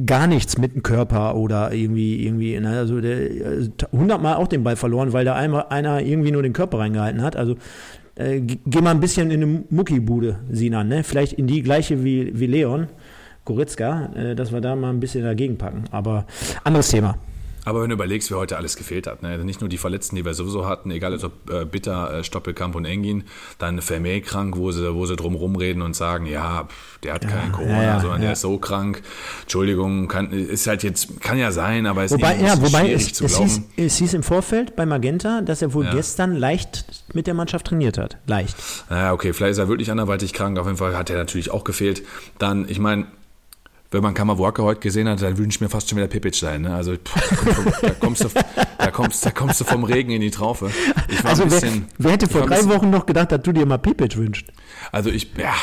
[0.06, 4.76] gar nichts mit dem Körper oder irgendwie, irgendwie, ne, also äh, hundertmal auch den Ball
[4.76, 7.36] verloren, weil da einmal einer irgendwie nur den Körper reingehalten hat.
[7.36, 7.56] Also
[8.16, 11.04] äh, ge- geh mal ein bisschen in eine Muckibude, Sinan, ne?
[11.04, 12.88] Vielleicht in die gleiche wie, wie Leon.
[13.46, 15.84] Goretzka, äh, dass wir da mal ein bisschen dagegen packen.
[15.90, 16.26] Aber
[16.64, 17.16] anderes Thema.
[17.64, 19.30] Aber wenn du überlegst, wer heute alles gefehlt hat, ne?
[19.30, 22.76] Also nicht nur die Verletzten, die wir sowieso hatten, egal ob äh, Bitter, äh, Stoppelkamp
[22.76, 23.24] und Engin,
[23.58, 27.26] dann Vermey krank, wo sie, wo sie drum rumreden und sagen, ja, pff, der hat
[27.26, 28.26] kein Corona, ja, ja, sondern ja.
[28.26, 29.02] der ist so krank.
[29.42, 33.12] Entschuldigung, kann, ist halt jetzt, kann ja sein, aber ist Wobei, ja, wobei schwierig es,
[33.14, 33.48] zu es, glauben.
[33.48, 35.92] hieß, es hieß im Vorfeld bei Magenta, dass er wohl Ja.
[35.92, 38.16] gestern leicht mit der Mannschaft trainiert hat.
[38.28, 38.54] Leicht.
[38.90, 40.56] Ja, okay, vielleicht ist er wirklich anderweitig krank.
[40.60, 42.04] Auf jeden Fall hat er natürlich auch gefehlt.
[42.38, 43.06] Dann, ich meine,
[43.90, 46.62] wenn man Kammerwalker heute gesehen hat, dann wünsche ich mir fast schon wieder Pipic sein.
[46.62, 46.74] Ne?
[46.74, 48.28] Also pff, da, kommst du,
[48.78, 50.70] da, kommst, da kommst du vom Regen in die Traufe.
[51.08, 53.30] Ich war Also ein wer, bisschen, wer hätte ich vor drei bisschen- Wochen noch gedacht,
[53.32, 54.48] dass du dir mal Pipic wünscht?
[54.92, 55.54] Also ich, ja,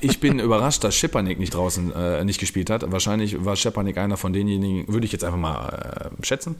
[0.00, 2.90] ich bin überrascht, dass Schepanik nicht draußen äh, nicht gespielt hat.
[2.90, 6.56] Wahrscheinlich war Schepanik einer von denjenigen, würde ich jetzt einfach mal äh, schätzen,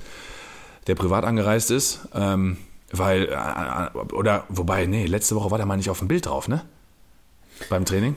[0.86, 2.00] der privat angereist ist.
[2.14, 2.58] Ähm,
[2.92, 6.48] weil, äh, oder, wobei, nee, letzte Woche war der mal nicht auf dem Bild drauf,
[6.48, 6.62] ne?
[7.68, 8.16] Beim Training.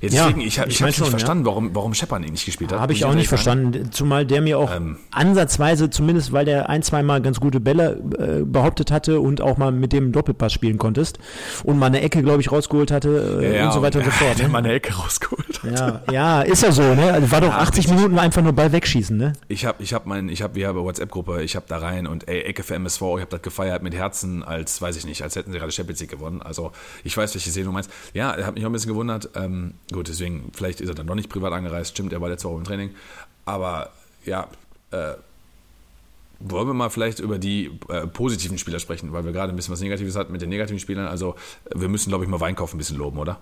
[0.00, 1.04] Jetzt Ja, deswegen, ich habe ich ich schon, nicht ja.
[1.06, 2.80] verstanden, warum, warum Shepard nicht gespielt hat.
[2.80, 3.42] Habe ich auch nicht sagen.
[3.42, 4.96] verstanden, zumal der mir auch Ähm.
[5.12, 9.58] ansatzweise, zumindest weil der ein, zwei Mal ganz gute Bälle äh, behauptet hatte und auch
[9.58, 11.20] mal mit dem Doppelpass spielen konntest
[11.62, 14.10] und mal eine Ecke, glaube ich, rausgeholt hatte äh, Ja, und so weiter und so
[14.10, 14.38] fort.
[14.40, 14.52] Der Ne?
[14.52, 15.62] mal eine Ecke rausgeholt.
[15.62, 15.78] hat.
[15.78, 17.12] Ja, ja, ist ja so, ne?
[17.12, 19.34] Also war doch 80 Minuten einfach nur Ball wegschießen, ne?
[19.46, 22.26] Ich habe, ich habe mein, ich habe, wir haben WhatsApp-Gruppe, ich habe da rein und
[22.28, 25.36] ey, Ecke für MSV, ich habe das gefeiert mit Herzen, als, weiß ich nicht, als
[25.36, 26.42] hätten sie gerade Champions League gewonnen.
[26.42, 26.72] Also
[27.04, 27.88] ich weiß, welche Szene du meinst.
[28.14, 29.30] Ja, er hat mich auch ein bisschen gewundert.
[29.34, 31.90] Ähm, gut, deswegen, vielleicht ist er dann doch nicht privat angereist.
[31.92, 32.90] Stimmt, er war letzte Woche im Training.
[33.44, 33.90] Aber
[34.24, 34.48] ja,
[34.90, 35.14] äh,
[36.40, 39.72] wollen wir mal vielleicht über die äh, positiven Spieler sprechen, weil wir gerade ein bisschen
[39.72, 41.06] was Negatives hatten mit den negativen Spielern.
[41.06, 41.36] Also
[41.74, 43.38] wir müssen, glaube ich, mal Weinkauf ein bisschen loben, oder?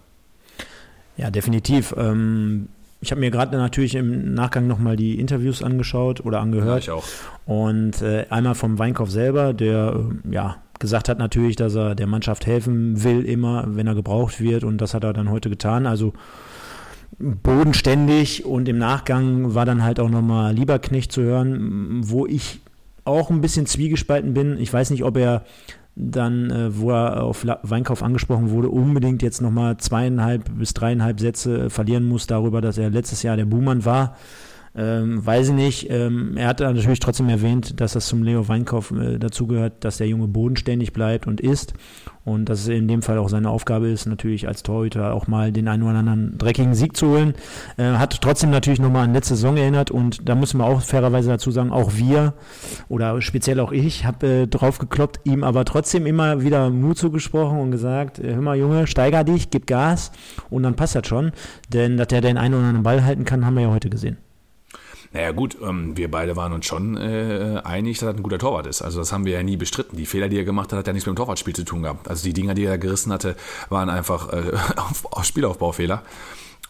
[1.16, 1.94] Ja, definitiv.
[1.96, 2.68] Ähm,
[3.00, 6.82] ich habe mir gerade natürlich im Nachgang nochmal die Interviews angeschaut oder Ja, angehört.
[6.82, 7.04] ich auch.
[7.46, 9.96] Und äh, einmal vom Weinkauf selber, der
[10.28, 14.40] äh, ja gesagt hat natürlich, dass er der Mannschaft helfen will, immer, wenn er gebraucht
[14.40, 14.64] wird.
[14.64, 15.86] Und das hat er dann heute getan.
[15.86, 16.12] Also
[17.18, 22.60] bodenständig und im Nachgang war dann halt auch nochmal Lieberknecht zu hören, wo ich
[23.04, 24.58] auch ein bisschen zwiegespalten bin.
[24.58, 25.44] Ich weiß nicht, ob er
[25.96, 31.68] dann, äh, wo er auf Weinkauf angesprochen wurde, unbedingt jetzt nochmal zweieinhalb bis dreieinhalb Sätze
[31.68, 34.16] verlieren muss darüber, dass er letztes Jahr der Buhmann war.
[34.74, 35.90] Ähm, weiß ich nicht.
[35.90, 40.06] Ähm, er hat natürlich trotzdem erwähnt, dass das zum Leo Weinkauf äh, dazugehört, dass der
[40.06, 41.74] Junge bodenständig bleibt und ist.
[42.24, 45.50] Und dass es in dem Fall auch seine Aufgabe ist, natürlich als Torhüter auch mal
[45.50, 47.34] den einen oder anderen dreckigen Sieg zu holen.
[47.78, 51.30] Äh, hat trotzdem natürlich nochmal an letzte Saison erinnert und da müssen wir auch fairerweise
[51.30, 52.34] dazu sagen, auch wir
[52.88, 57.58] oder speziell auch ich habe äh, drauf gekloppt, ihm aber trotzdem immer wieder Mut zugesprochen
[57.58, 60.12] und gesagt, äh, hör mal Junge, steiger dich, gib Gas
[60.48, 61.32] und dann passt das schon.
[61.72, 64.18] Denn dass der den einen oder anderen Ball halten kann, haben wir ja heute gesehen.
[65.12, 68.66] Naja gut, ähm, wir beide waren uns schon äh, einig, dass er ein guter Torwart
[68.66, 68.80] ist.
[68.80, 69.96] Also das haben wir ja nie bestritten.
[69.96, 72.08] Die Fehler, die er gemacht hat, hat ja nichts mit dem Torwartspiel zu tun gehabt.
[72.08, 73.34] Also die Dinger, die er gerissen hatte,
[73.70, 76.02] waren einfach äh, auf, auf Spielaufbaufehler.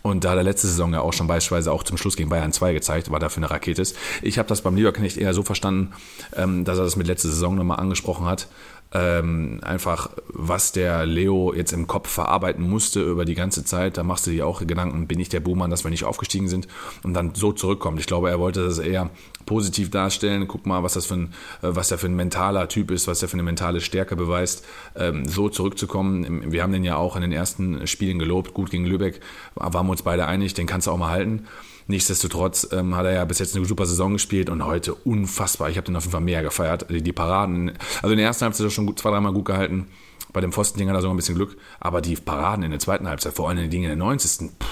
[0.03, 2.53] Und da hat er letzte Saison ja auch schon beispielsweise auch zum Schluss gegen Bayern
[2.53, 3.97] 2 gezeigt, war dafür eine Rakete ist.
[4.23, 5.93] Ich habe das beim Lieberknecht eher so verstanden,
[6.35, 8.49] ähm, dass er das mit letzter Saison nochmal angesprochen hat.
[8.93, 13.97] Ähm, einfach, was der Leo jetzt im Kopf verarbeiten musste über die ganze Zeit.
[13.97, 16.67] Da machst du dir auch Gedanken, bin ich der Buhmann, dass wir nicht aufgestiegen sind
[17.05, 18.01] und dann so zurückkommt.
[18.01, 19.11] Ich glaube, er wollte das eher
[19.47, 20.49] positiv darstellen.
[20.49, 23.21] Guck mal, was das für ein, äh, was der für ein mentaler Typ ist, was
[23.21, 24.65] der für eine mentale Stärke beweist,
[24.97, 26.51] ähm, so zurückzukommen.
[26.51, 29.21] Wir haben den ja auch in den ersten Spielen gelobt, gut gegen Lübeck,
[29.55, 31.47] waren wir uns beide einig, den kannst du auch mal halten.
[31.91, 35.71] Nichtsdestotrotz ähm, hat er ja bis jetzt eine super Saison gespielt und heute unfassbar.
[35.71, 36.87] Ich habe den auf jeden Fall mehr gefeiert.
[36.89, 39.89] Die, Paraden, also in der ersten Halbzeit er schon gut, zwei, dreimal gut gehalten.
[40.33, 41.57] Bei dem Pfostending hat er sogar ein bisschen Glück.
[41.81, 44.51] Aber die Paraden in der zweiten Halbzeit, vor allem die Dinge in der 90.
[44.51, 44.67] Pff,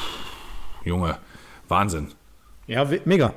[0.84, 1.18] Junge,
[1.68, 2.08] Wahnsinn.
[2.66, 3.32] Ja, mega.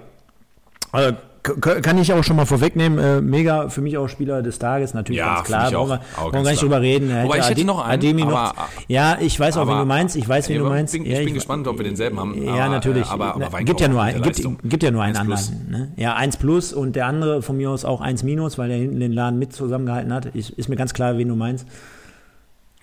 [0.91, 4.93] Also, kann ich auch schon mal vorwegnehmen, äh, mega für mich auch Spieler des Tages,
[4.93, 7.09] natürlich Ja, ganz klar, brauchen wir, gar nicht drüber reden.
[7.23, 8.53] Wobei, ich hätte noch einen, Ademi noch, aber-
[8.87, 10.93] ja, ich weiß auch, wen aber- du meinst, ich weiß, wen du aber meinst.
[10.93, 13.07] bin- ich ja, bin gespannt, ob wir denselben haben, Ja, aber, natürlich.
[13.07, 15.49] äh, aber- aber Weinkauf gibt ja nur der gibt, gibt ja nur einen Eins plus.
[15.51, 15.71] anderen.
[15.71, 15.91] Ne?
[15.97, 18.99] Ja, 1 plus und der andere von mir aus auch 1 minus, weil er hinten
[18.99, 20.27] den Laden mit zusammengehalten hat.
[20.27, 21.65] Ist, ist mir ganz klar, wen du meinst.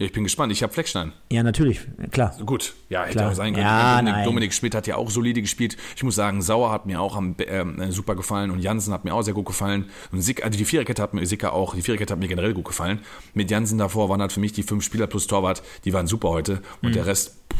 [0.00, 0.52] Ich bin gespannt.
[0.52, 1.12] Ich habe Fleckstein.
[1.32, 1.80] Ja, natürlich,
[2.12, 2.32] klar.
[2.46, 3.30] Gut, ja, hätte Klar.
[3.30, 3.66] auch sein können.
[3.66, 4.24] Ja, Dominik, nein.
[4.24, 5.76] Dominik Schmidt hat ja auch solide gespielt.
[5.96, 9.04] Ich muss sagen, Sauer hat mir auch am, ähm, äh, super gefallen und Jansen hat
[9.04, 9.86] mir auch sehr gut gefallen.
[10.12, 12.66] Und Sick, also die Viererkette hat mir Sicker auch, die Viererkette hat mir generell gut
[12.66, 13.00] gefallen.
[13.34, 16.28] Mit Jansen davor waren halt für mich die fünf Spieler plus Torwart, die waren super
[16.28, 16.62] heute.
[16.80, 17.58] Und der Rest, pff.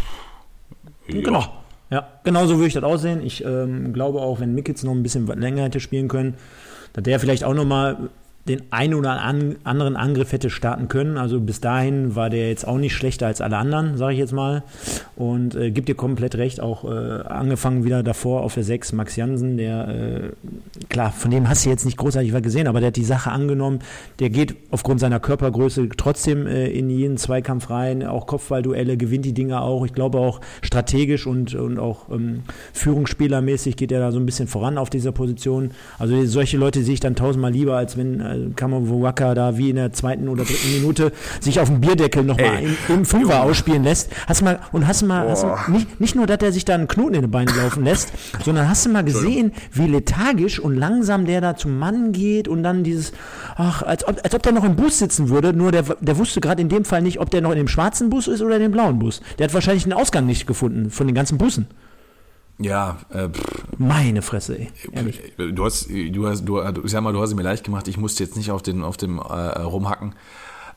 [1.09, 1.45] Genau.
[1.91, 3.25] Ja, genau so würde ich das aussehen.
[3.25, 6.35] Ich ähm, glaube auch, wenn Mickels noch ein bisschen länger hätte spielen können,
[6.93, 8.11] dass der vielleicht auch nochmal
[8.49, 11.19] den einen oder an, anderen Angriff hätte starten können.
[11.19, 14.33] Also bis dahin war der jetzt auch nicht schlechter als alle anderen, sage ich jetzt
[14.33, 14.63] mal.
[15.17, 16.89] Und äh, gibt dir komplett recht, auch äh,
[17.23, 21.71] angefangen wieder davor auf der 6, Max Jansen, der, äh, klar, von dem hast du
[21.71, 23.81] jetzt nicht großartig was gesehen, aber der hat die Sache angenommen.
[24.21, 29.35] Der geht aufgrund seiner Körpergröße trotzdem äh, in jeden Zweikampf rein, auch Kopfballduelle, gewinnt die
[29.35, 29.85] Dinge auch.
[29.85, 34.49] Ich glaube auch strategisch und, und auch ähm, Führungsspielermäßig geht er da so ein bisschen
[34.49, 35.73] voran auf dieser Position.
[35.99, 38.21] Also solche Leute sehe ich dann tausendmal lieber, als wenn
[38.55, 42.77] Kamawaka da wie in der zweiten oder dritten Minute sich auf dem Bierdeckel nochmal im,
[42.89, 44.11] im Fünfer ausspielen lässt.
[44.27, 46.65] Hast du mal, und hast du mal, hast du, nicht, nicht nur, dass er sich
[46.65, 48.13] da einen Knoten in die Beine laufen lässt,
[48.45, 52.63] sondern hast du mal gesehen, wie lethargisch und langsam der da zum Mann geht und
[52.63, 53.13] dann dieses,
[53.57, 56.41] ach, als ob, als ob der noch im Bus sitzen würde, nur der, der wusste
[56.41, 58.63] gerade in dem Fall nicht, ob der noch in dem schwarzen Bus ist oder in
[58.63, 59.21] dem blauen Bus.
[59.39, 61.67] Der hat wahrscheinlich den Ausgang nicht gefunden von den ganzen Bussen.
[62.59, 64.69] Ja, äh, pff, Meine Fresse, ey.
[64.93, 65.21] Ehrlich.
[65.37, 67.87] Du hast, du hast, du, ich sag mal, du hast es mir leicht gemacht.
[67.89, 69.23] Ich musste jetzt nicht auf den, auf dem äh,
[69.61, 70.15] rumhacken.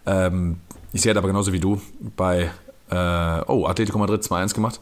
[0.05, 0.57] Ähm,
[0.93, 1.81] ich sehe das aber genauso wie du
[2.17, 2.49] bei,
[2.89, 4.79] äh, oh, Atletico Madrid 2-1 gemacht.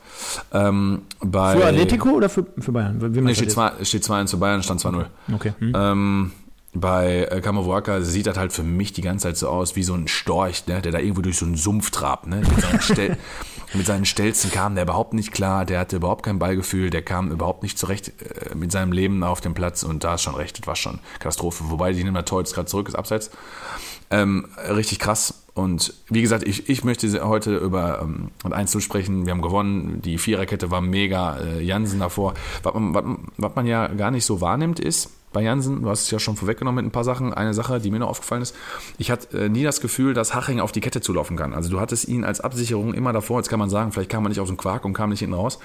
[0.52, 3.14] Ähm, bei, Für Atletico oder für, für Bayern?
[3.16, 4.98] Wie Nee, steht das 2 steht 2-1 zu Bayern, stand 2-0.
[5.00, 5.10] jetzt?
[5.34, 5.54] Okay.
[5.60, 5.74] Hm.
[5.76, 6.32] Ähm,
[6.74, 9.94] bei äh, Kamawaka sieht das halt für mich die ganze Zeit so aus wie so
[9.94, 12.28] ein Storch, ne, der da irgendwo durch so einen Sumpf trabt.
[12.28, 12.38] Ne?
[12.38, 13.18] Mit seinen
[13.74, 17.32] Mit seinen Stelzen kam der überhaupt nicht klar, der hatte überhaupt kein Ballgefühl, der kam
[17.32, 20.60] überhaupt nicht zurecht äh, mit seinem Leben auf dem Platz und da ist schon recht,
[20.60, 21.66] das war schon Katastrophe.
[21.68, 23.32] Wobei die nimmt Tor jetzt gerade zurück, ist abseits.
[24.12, 25.44] Ähm, richtig krass.
[25.54, 29.26] Und wie gesagt, ich, ich möchte heute über ähm, eins zu sprechen.
[29.26, 30.02] Wir haben gewonnen.
[30.02, 31.38] Die Viererkette war mega.
[31.38, 32.34] Äh, Jansen davor.
[32.64, 33.04] Was man, was,
[33.38, 36.36] was man ja gar nicht so wahrnimmt, ist, bei Jansen, du hast es ja schon
[36.36, 37.34] vorweggenommen mit ein paar Sachen.
[37.34, 38.56] Eine Sache, die mir noch aufgefallen ist,
[38.98, 41.54] ich hatte äh, nie das Gefühl, dass Haching auf die Kette zulaufen kann.
[41.54, 44.32] Also du hattest ihn als Absicherung immer davor, jetzt kann man sagen, vielleicht kam man
[44.32, 45.60] nicht aus dem Quark und kam nicht hinten raus.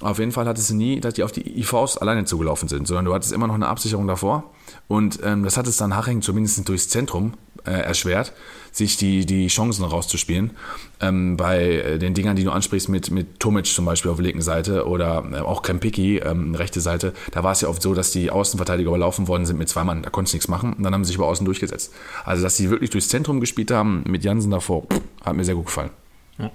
[0.00, 3.04] Auf jeden Fall hattest du nie, dass die auf die IVs alleine zugelaufen sind, sondern
[3.04, 4.44] du hattest immer noch eine Absicherung davor.
[4.86, 7.34] Und ähm, das hat es dann Haching zumindest durchs Zentrum
[7.64, 8.32] äh, erschwert,
[8.78, 10.52] sich die, die Chancen rauszuspielen.
[11.00, 14.26] Ähm, bei äh, den Dingern, die du ansprichst, mit, mit Tomic zum Beispiel auf der
[14.26, 17.94] linken Seite oder äh, auch Krempicki, ähm, rechte Seite, da war es ja oft so,
[17.94, 20.02] dass die Außenverteidiger überlaufen worden sind mit zwei Mann.
[20.02, 21.92] Da konntest du nichts machen und dann haben sie sich über außen durchgesetzt.
[22.24, 24.84] Also, dass sie wirklich durchs Zentrum gespielt haben mit Jansen davor,
[25.24, 25.90] hat mir sehr gut gefallen.
[26.38, 26.50] Ja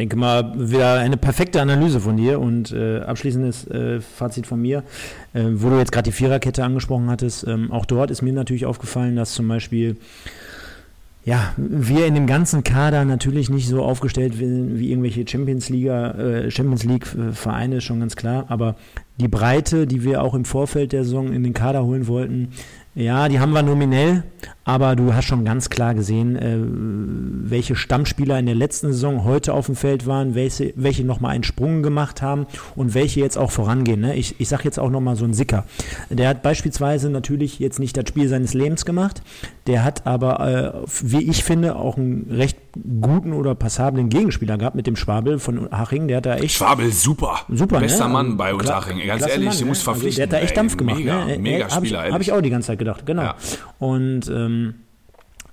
[0.00, 4.82] denke mal, wieder eine perfekte Analyse von dir und äh, abschließendes äh, Fazit von mir,
[5.34, 7.46] äh, wo du jetzt gerade die Viererkette angesprochen hattest.
[7.46, 9.98] Ähm, auch dort ist mir natürlich aufgefallen, dass zum Beispiel
[11.24, 16.50] ja, wir in dem ganzen Kader natürlich nicht so aufgestellt wie irgendwelche Champions League, äh,
[16.50, 18.46] Champions League Vereine, schon ganz klar.
[18.48, 18.76] Aber
[19.20, 22.48] die Breite, die wir auch im Vorfeld der Saison in den Kader holen wollten,
[22.96, 24.24] ja, die haben wir nominell,
[24.64, 26.58] aber du hast schon ganz klar gesehen, äh,
[27.48, 31.44] welche Stammspieler in der letzten Saison heute auf dem Feld waren, welche, welche nochmal einen
[31.44, 34.00] Sprung gemacht haben und welche jetzt auch vorangehen.
[34.00, 34.16] Ne?
[34.16, 35.66] Ich, ich sage jetzt auch nochmal so einen Sicker.
[36.08, 39.22] Der hat beispielsweise natürlich jetzt nicht das Spiel seines Lebens gemacht,
[39.70, 40.40] der hat aber,
[40.84, 42.58] äh, wie ich finde, auch einen recht
[43.00, 46.08] guten oder passablen Gegenspieler gehabt mit dem Schwabel von Haching.
[46.08, 46.56] Der hat da echt.
[46.56, 47.42] Schwabel, super.
[47.48, 48.14] Super, Bester ne?
[48.14, 48.98] Mann bei uns Haching.
[49.06, 49.84] Ganz ehrlich, Mann, du musst ne?
[49.84, 50.22] verpflichten.
[50.22, 50.98] Also der hat da echt Dampf gemacht.
[50.98, 51.38] Mega, ne?
[51.38, 52.12] mega Habe ich, Spieler.
[52.12, 53.22] hab ich auch die ganze Zeit gedacht, genau.
[53.22, 53.36] Ja.
[53.78, 54.74] Und ähm,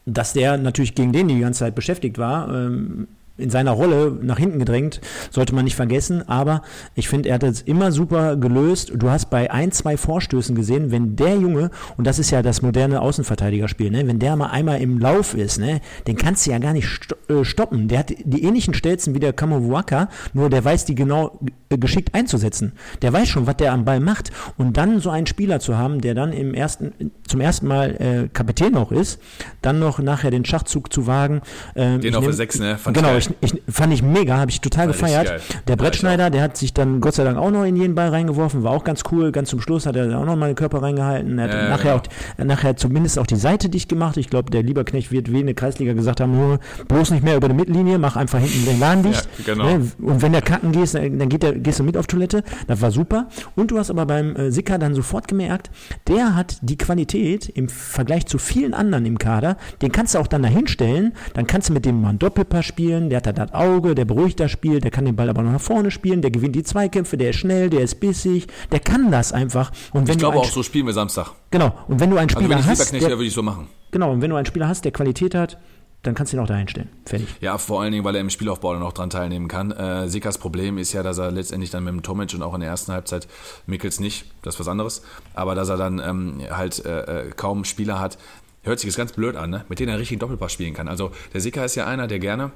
[0.07, 4.37] dass der natürlich gegen den die ganze Zeit beschäftigt war, ähm, in seiner Rolle nach
[4.37, 6.27] hinten gedrängt, sollte man nicht vergessen.
[6.27, 6.61] Aber
[6.95, 8.91] ich finde, er hat es immer super gelöst.
[8.95, 12.61] Du hast bei ein, zwei Vorstößen gesehen, wenn der Junge, und das ist ja das
[12.61, 16.59] moderne Außenverteidigerspiel, ne, wenn der mal einmal im Lauf ist, ne, den kannst du ja
[16.59, 16.87] gar nicht
[17.29, 17.87] äh, stoppen.
[17.87, 22.13] Der hat die ähnlichen Stelzen wie der Kamovuaka, nur der weiß die genau äh, geschickt
[22.13, 22.73] einzusetzen.
[23.01, 24.31] Der weiß schon, was der am Ball macht.
[24.57, 28.27] Und dann so einen Spieler zu haben, der dann im ersten, zum ersten Mal äh,
[28.31, 29.19] Kapitän auch ist,
[29.61, 31.41] dann noch nachher den Schachzug zu wagen.
[31.75, 32.79] Äh, den auf der 6, ne?
[32.93, 35.33] Genau, ich, ich, fand ich mega, habe ich total gefeiert.
[35.67, 38.63] Der Brettschneider, der hat sich dann Gott sei Dank auch noch in jeden Ball reingeworfen,
[38.63, 39.31] war auch ganz cool.
[39.31, 41.37] Ganz zum Schluss hat er auch noch mal den Körper reingehalten.
[41.39, 42.03] Er hat Ja, nachher, genau.
[42.39, 44.17] auch, nachher zumindest auch die Seite dicht gemacht.
[44.17, 47.37] Ich glaube, der Lieberknecht wird wie in der Kreisliga gesagt haben, nur bloß nicht mehr
[47.37, 49.27] über die Mittellinie, mach einfach hinten den Laden dicht.
[49.39, 49.77] Ja, genau.
[49.77, 49.91] Ne?
[50.01, 52.43] Und wenn der kacken gehst, dann geht der, gehst du mit auf Toilette.
[52.67, 53.27] Das war super.
[53.55, 55.69] Und du hast aber beim äh, Sicker dann sofort gemerkt,
[56.07, 59.57] der hat die Qualität im Vergleich zu vielen anderen im Kader.
[59.81, 61.13] Den kannst du auch dann dahin stellen.
[61.33, 63.09] Dann kannst du mit dem mal ein Doppelpass spielen.
[63.09, 64.79] Der hat da das Auge, der beruhigt das Spiel.
[64.79, 66.21] Der kann den Ball aber noch nach vorne spielen.
[66.21, 67.17] Der gewinnt die Zweikämpfe.
[67.17, 68.47] Der ist schnell, der ist bissig.
[68.71, 69.71] Der kann das einfach.
[69.91, 71.31] Und wenn Ich glaube auch, so spielen wir Samstag.
[71.51, 71.77] genau.
[71.87, 73.67] Und wenn du einen Also Spieler wenn ich hast, der, würde ich so machen.
[73.91, 74.11] genau.
[74.11, 75.57] Und wenn du einen Spieler hast, der Qualität hat,
[76.03, 76.89] dann kannst du ihn auch dahin stellen.
[77.05, 77.27] Fertig.
[77.41, 79.71] Ja, vor allen Dingen, weil er im Spielaufbau dann auch dran teilnehmen kann.
[79.71, 82.61] Äh, Sikas Problem ist ja, dass er letztendlich dann mit dem Tomic und auch in
[82.61, 83.27] der ersten Halbzeit
[83.65, 85.01] Mickels nicht, das ist was anderes,
[85.33, 88.17] aber dass er dann ähm, halt äh, äh, kaum Spieler hat,
[88.61, 89.65] hört sich jetzt ganz blöd an, ne?
[89.69, 90.87] mit denen er richtig Doppelpass spielen kann.
[90.87, 92.51] Also der Sika ist ja einer, der gerne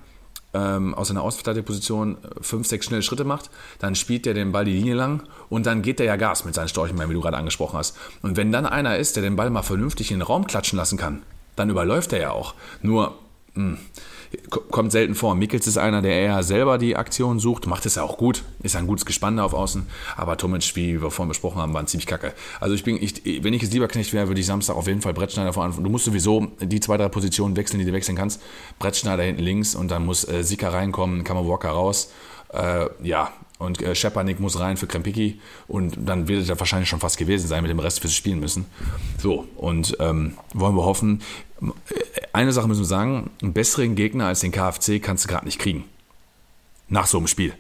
[0.53, 4.65] ähm, aus seiner Außenverteidigerposition äh, fünf, sechs schnelle Schritte macht, dann spielt er den Ball
[4.65, 7.37] die Linie lang und dann geht der ja Gas mit seinen Storchenbeinen, wie du gerade
[7.37, 7.97] angesprochen hast.
[8.21, 10.97] Und wenn dann einer ist, der den Ball mal vernünftig in den Raum klatschen lassen
[10.97, 11.21] kann,
[11.55, 12.53] dann überläuft er ja auch.
[12.81, 13.17] Nur,
[13.55, 13.79] mh, ko-
[14.49, 15.35] kommt selten vor.
[15.35, 18.75] Mikkels ist einer, der eher selber die Aktion sucht, macht es ja auch gut, ist
[18.75, 22.07] ein gutes Gespann da auf Außen, aber Tomic, wie wir vorhin besprochen haben, war ziemlich
[22.07, 22.33] kacke.
[22.59, 25.01] Also ich bin, ich, wenn ich jetzt lieber Knecht wäre, würde ich Samstag auf jeden
[25.01, 28.41] Fall Brettschneider vor Du musst sowieso die zwei, drei Positionen wechseln, die du wechseln kannst.
[28.79, 32.11] Brettschneider hinten links und dann muss äh, Sika reinkommen, Kammer Walker raus.
[32.53, 33.31] Äh, ja,
[33.61, 37.47] und äh, Schepanik muss rein für Krempicki und dann wird ja wahrscheinlich schon fast gewesen
[37.47, 38.65] sein mit dem Rest, fürs spielen müssen.
[39.17, 41.21] So, und ähm, wollen wir hoffen,
[42.33, 45.59] eine Sache müssen wir sagen, einen besseren Gegner als den KFC kannst du gerade nicht
[45.59, 45.85] kriegen.
[46.89, 47.53] Nach so einem Spiel.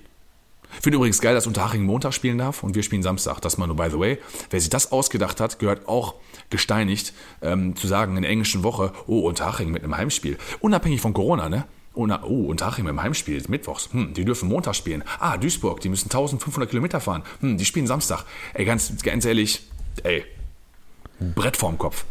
[0.73, 3.39] Ich finde übrigens geil, dass Unterhaching Montag spielen darf und wir spielen Samstag.
[3.41, 4.17] Das mal nur by the way.
[4.49, 6.15] Wer sich das ausgedacht hat, gehört auch
[6.49, 10.37] gesteinigt, ähm, zu sagen in der englischen Woche, oh, Unterhaching mit einem Heimspiel.
[10.59, 11.65] Unabhängig von Corona, ne?
[11.93, 13.89] Oh, na, oh Unterhaching mit einem Heimspiel, mittwochs.
[13.91, 15.03] Hm, die dürfen Montag spielen.
[15.19, 17.23] Ah, Duisburg, die müssen 1500 Kilometer fahren.
[17.41, 18.23] Hm, die spielen Samstag.
[18.53, 19.67] Ey, ganz, ganz ehrlich,
[20.03, 20.23] ey,
[21.19, 22.05] Brett vorm Kopf.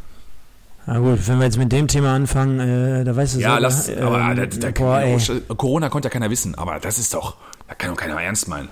[0.87, 3.61] Na gut, wenn wir jetzt mit dem Thema anfangen, äh, da weißt du Ja, selber,
[3.61, 5.57] lass, aber ähm, da, da, boah.
[5.57, 7.37] Corona konnte ja keiner wissen, aber das ist doch,
[7.69, 8.69] da kann doch keiner ernst meinen.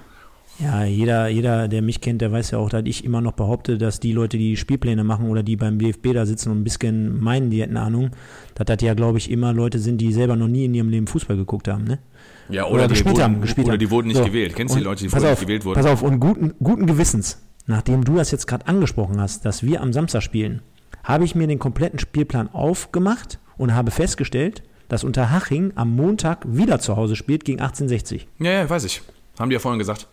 [0.61, 3.79] Ja, jeder, jeder, der mich kennt, der weiß ja auch, dass ich immer noch behaupte,
[3.79, 7.21] dass die Leute, die Spielpläne machen oder die beim DFB da sitzen und ein bisschen
[7.21, 8.11] meinen, die hätten Ahnung,
[8.57, 11.07] dass das ja, glaube ich, immer Leute sind, die selber noch nie in ihrem Leben
[11.07, 12.01] Fußball geguckt haben, ne?
[12.49, 13.79] Ja, oder, Oder die gespielt wurden, haben, gespielt oder haben.
[13.79, 14.25] die wurden nicht So.
[14.25, 14.57] gewählt.
[14.57, 15.75] Kennst du die Leute, die auf, nicht gewählt wurden?
[15.81, 19.81] Pass auf, und guten, guten Gewissens, nachdem du das jetzt gerade angesprochen hast, dass wir
[19.81, 20.63] am Samstag spielen,
[21.05, 26.81] habe ich mir den kompletten Spielplan aufgemacht und habe festgestellt, dass Unterhaching am Montag wieder
[26.81, 28.27] zu Hause spielt gegen 1860.
[28.39, 29.03] Ja, ja, weiß ich.
[29.39, 30.09] Haben die ja vorhin gesagt.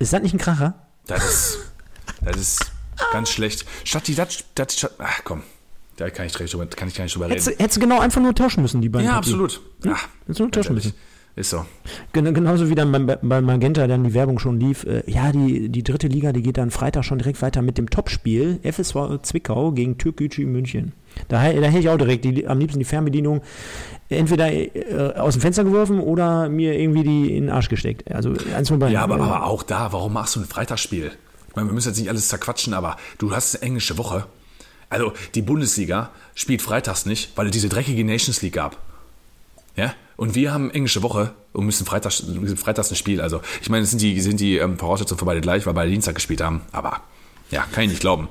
[0.00, 0.74] Ist das nicht ein Kracher?
[1.06, 1.58] Das ist,
[2.22, 2.72] das ist
[3.12, 3.64] ganz schlecht.
[3.84, 5.42] Statt die, das, das, ach komm,
[5.96, 7.58] da kann ich, drüber, kann ich gar nicht drüber Hättest, reden.
[7.58, 9.06] du- hättest du genau einfach nur tauschen müssen, die beiden.
[9.06, 9.34] Ja, Partien.
[9.40, 9.60] absolut.
[9.86, 10.94] Ach, Hättest du nur tauschen müssen.
[11.36, 11.64] Ist so.
[12.12, 14.84] Gen genauso wie dann bei, bei Magenta dann die Werbung schon lief.
[14.84, 17.88] Äh, ja, die, die dritte Liga, die geht dann Freitag schon direkt weiter mit dem
[17.88, 20.92] Topspiel FSV Zwickau gegen Türkgücü München.
[21.28, 23.42] Da, da hätte ich auch direkt die, am liebsten die Fernbedienung
[24.08, 28.10] entweder äh, aus dem Fenster geworfen oder mir irgendwie die in den Arsch gesteckt.
[28.12, 28.94] Also eins von beiden.
[28.94, 31.12] Ja, aber, aber auch da, warum machst du ein Freitagsspiel?
[31.48, 34.24] Ich meine, wir müssen jetzt nicht alles zerquatschen, aber du hast eine englische Woche.
[34.88, 38.76] Also die Bundesliga spielt freitags nicht, weil es diese dreckige Nations League gab.
[39.76, 39.94] Ja?
[40.16, 42.24] Und wir haben englische Woche und müssen freitags,
[42.56, 43.20] freitags ein Spiel.
[43.20, 45.90] Also ich meine, es sind die, sind die ähm, Voraussetzungen für beide gleich, weil beide
[45.90, 46.62] Dienstag gespielt haben.
[46.72, 47.00] Aber
[47.50, 48.28] ja, kann ich nicht glauben.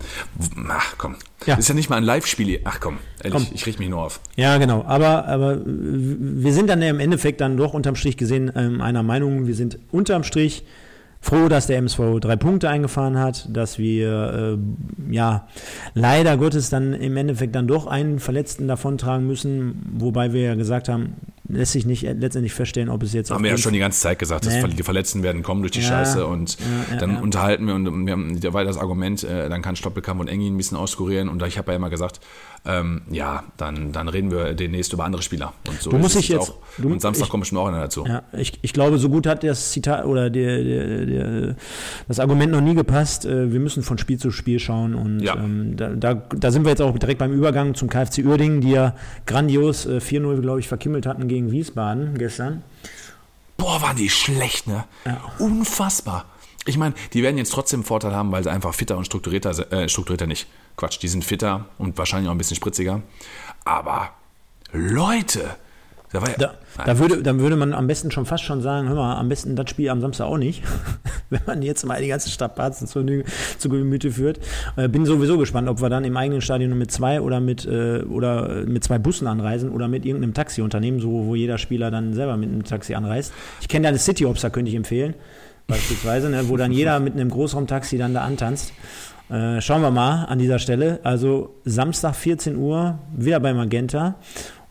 [0.69, 1.15] Ach komm.
[1.45, 1.55] Ja.
[1.55, 2.61] Ist ja nicht mal ein Live-Spiel.
[2.63, 3.47] Ach komm, ehrlich, Komm.
[3.53, 4.19] ich richte mich nur auf.
[4.35, 4.83] Ja, genau.
[4.85, 9.47] Aber, aber wir sind dann im Endeffekt dann doch unterm Strich gesehen ähm, einer Meinung.
[9.47, 10.63] Wir sind unterm Strich
[11.21, 15.47] froh, dass der MSV drei Punkte eingefahren hat, dass wir äh, ja
[15.93, 20.87] leider Gottes dann im Endeffekt dann doch einen Verletzten davontragen müssen, wobei wir ja gesagt
[20.87, 21.15] haben,
[21.49, 24.19] lässt sich nicht letztendlich feststellen, ob es jetzt Haben wir ja schon die ganze Zeit
[24.19, 24.67] gesagt, dass Nee.
[24.77, 25.87] die Verletzten werden kommen durch die Ja.
[25.89, 29.49] Scheiße und Ja, ja, dann unterhalten wir und wir haben, da war das Argument, äh,
[29.49, 32.19] dann kann Stoppelkamp und Engi ein bisschen auskurieren und ich habe ja immer gesagt,
[32.65, 35.53] ähm, ja, dann, dann reden wir demnächst über andere Spieler.
[35.67, 36.55] Und so Du musst dich jetzt- auch.
[36.77, 38.05] du- und Samstag ich- kommt bestimmt auch einer dazu.
[38.05, 41.55] Ja, ich, ich glaube, so gut hat das Zitat oder der, der, der,
[42.09, 43.25] das Argument noch nie gepasst.
[43.25, 45.35] Äh, Wir müssen von Spiel zu Spiel schauen und Ja.
[45.35, 48.71] ähm, da, da, da sind wir jetzt auch direkt beim Übergang zum KfC Uerdingen, die
[48.71, 48.93] ja
[49.25, 52.63] grandios äh, 4-0, glaube ich, verkimmelt hatten gegen Wiesbaden gestern.
[53.57, 54.85] Boah, waren die schlecht, ne?
[55.05, 55.21] Ja.
[55.39, 56.25] Unfassbar.
[56.65, 59.53] Ich meine, die werden jetzt trotzdem einen Vorteil haben, weil sie einfach fitter und strukturierter
[59.53, 59.71] sind.
[59.71, 60.47] Äh, strukturierter nicht.
[60.77, 63.01] Quatsch, die sind fitter und wahrscheinlich auch ein bisschen spritziger.
[63.65, 64.11] Aber
[64.71, 65.57] Leute,
[66.11, 66.35] da ja.
[66.37, 66.53] Da,
[66.85, 69.55] da würde, dann würde man am besten schon fast schon sagen, hör mal, am besten
[69.55, 70.63] das Spiel am Samstag auch nicht,
[71.29, 73.05] wenn man jetzt mal die ganzen Strapazen zu,
[73.57, 74.39] zu Gemüte führt.
[74.75, 78.01] Äh, bin sowieso gespannt, ob wir dann im eigenen Stadion mit zwei oder mit, äh,
[78.03, 82.37] oder mit zwei Bussen anreisen oder mit irgendeinem Taxiunternehmen, so, wo jeder Spieler dann selber
[82.37, 83.31] mit einem Taxi anreist.
[83.61, 85.13] Ich kenne da eine City Opsa, könnte ich empfehlen,
[85.67, 88.73] beispielsweise, ne, wo dann jeder mit einem Großraumtaxi dann da antanzt.
[89.29, 90.99] Äh, schauen wir mal an dieser Stelle.
[91.03, 94.15] Also Samstag 14 Uhr, wieder bei Magenta.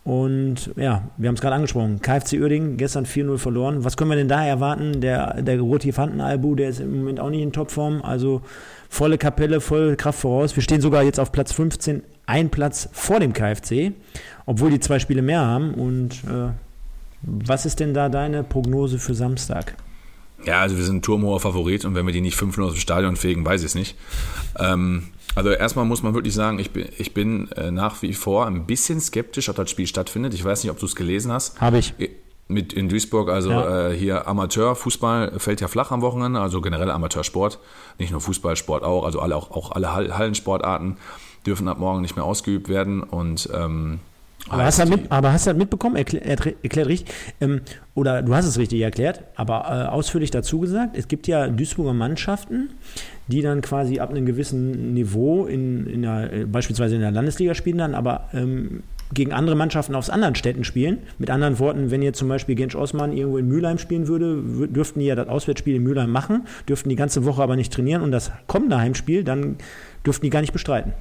[0.09, 2.01] Und ja, wir haben es gerade angesprochen.
[2.01, 3.85] KfC Uerdingen gestern 4-0 verloren.
[3.85, 5.03] Was können wir denn da erwarten?
[5.03, 8.01] Der, der Rotifanten-Albu, der ist im Moment auch nicht in Topform.
[8.01, 8.41] Also
[8.89, 10.57] volle Kapelle, volle Kraft voraus.
[10.57, 13.93] Wir stehen sogar jetzt auf Platz 15, ein Platz vor dem KfC,
[14.47, 15.75] obwohl die zwei Spiele mehr haben.
[15.75, 16.53] Und äh,
[17.21, 19.75] was ist denn da deine Prognose für Samstag?
[20.47, 22.81] Ja, also wir sind ein turmhoher Favorit und wenn wir die nicht 5-0 aus dem
[22.81, 23.95] Stadion fegen, weiß ich es nicht.
[24.59, 25.09] Ähm,
[25.39, 28.67] also erstmal muss man wirklich sagen, ich bin, ich bin äh, nach wie vor ein
[28.67, 30.35] bisschen skeptisch, ob das Spiel stattfindet.
[30.35, 31.61] Ich weiß nicht, ob du es gelesen hast.
[31.61, 31.95] Habe ich.
[32.51, 33.89] Mit in Duisburg, also Ja.
[33.91, 37.59] äh, hier Amateurfußball fällt ja flach am Wochenende, also generell Amateursport,
[37.99, 40.97] nicht nur Fußball, Sport auch, also alle, auch, auch alle Hall- Hallensportarten
[41.47, 44.01] dürfen ab morgen nicht mehr ausgeübt werden und ähm,
[44.51, 45.97] Aber hast, du das mit, aber hast du das mitbekommen?
[45.97, 47.15] Erklär, erklär, erklärt richtig.
[47.41, 47.61] Ähm,
[47.95, 51.93] oder du hast es richtig erklärt, aber äh, ausführlich dazu gesagt, es gibt ja Duisburger
[51.95, 52.71] Mannschaften,
[53.27, 57.55] die dann quasi ab einem gewissen Niveau in, in der, äh, beispielsweise in der Landesliga
[57.55, 58.83] spielen dann, aber ähm,
[59.13, 60.99] gegen andere Mannschaften aus anderen Städten spielen.
[61.19, 64.67] Mit anderen Worten, wenn jetzt zum Beispiel Gensch Osman irgendwo in Mülheim spielen würde, wür-
[64.67, 68.03] dürften die ja das Auswärtsspiel in Mülheim machen, dürften die ganze Woche aber nicht trainieren
[68.03, 69.57] und das kommende Heimspiel, dann
[70.05, 70.93] dürften die gar nicht bestreiten.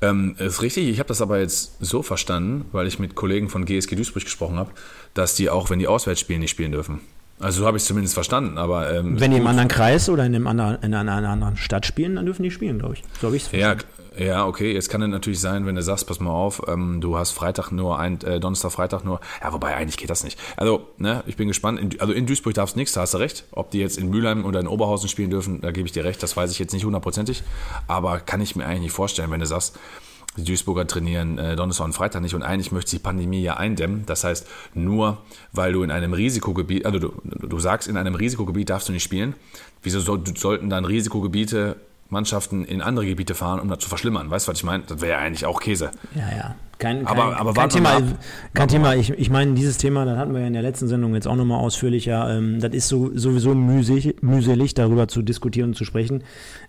[0.00, 3.64] Ähm, ist richtig, ich habe das aber jetzt so verstanden, weil ich mit Kollegen von
[3.64, 4.70] GSG Duisburg gesprochen habe,
[5.14, 7.00] dass die auch, wenn die auswärts spielen, nicht spielen dürfen.
[7.38, 10.24] Also so habe ich es zumindest verstanden, aber ähm, Wenn die im anderen Kreis oder
[10.24, 13.02] in, einem anderen, in einer, anderen Stadt spielen, dann dürfen die spielen, glaube ich.
[13.20, 13.76] So habe ich es Ja,
[14.18, 14.72] ja, okay.
[14.72, 17.70] Jetzt kann es natürlich sein, wenn du sagst, pass mal auf, ähm, du hast Freitag
[17.70, 19.20] nur ein, äh, Donnerstag, Freitag nur.
[19.42, 20.38] Ja, wobei eigentlich geht das nicht.
[20.56, 21.80] Also, ne, ich bin gespannt.
[21.80, 23.44] In, also in Duisburg darfst du nichts, da hast du recht.
[23.52, 26.22] Ob die jetzt in Mülheim oder in Oberhausen spielen dürfen, da gebe ich dir recht.
[26.22, 27.42] Das weiß ich jetzt nicht hundertprozentig.
[27.86, 29.78] Aber kann ich mir eigentlich nicht vorstellen, wenn du sagst,
[30.36, 34.04] die Duisburger trainieren äh, Donnerstag und Freitag nicht und eigentlich möchte die Pandemie ja eindämmen.
[34.06, 35.18] Das heißt, nur
[35.52, 39.02] weil du in einem Risikogebiet, also du, du sagst, in einem Risikogebiet darfst du nicht
[39.02, 39.34] spielen.
[39.82, 41.76] Wieso soll, sollten dann Risikogebiete
[42.08, 44.30] Mannschaften in andere Gebiete fahren, um das zu verschlimmern.
[44.30, 44.84] Weißt du, was ich meine?
[44.86, 45.90] Das wäre ja eigentlich auch Käse.
[46.14, 46.54] Ja, ja.
[46.78, 48.12] Kein, Aber- kein, aber kein warten wir Thema.
[48.52, 48.94] Kein Thema.
[48.96, 51.34] Ich, ich meine, dieses Thema, das hatten wir ja in der letzten Sendung jetzt auch
[51.34, 52.36] nochmal ausführlicher.
[52.36, 56.22] Ähm, das ist so, sowieso mühselig, mühselig, darüber zu diskutieren und zu sprechen.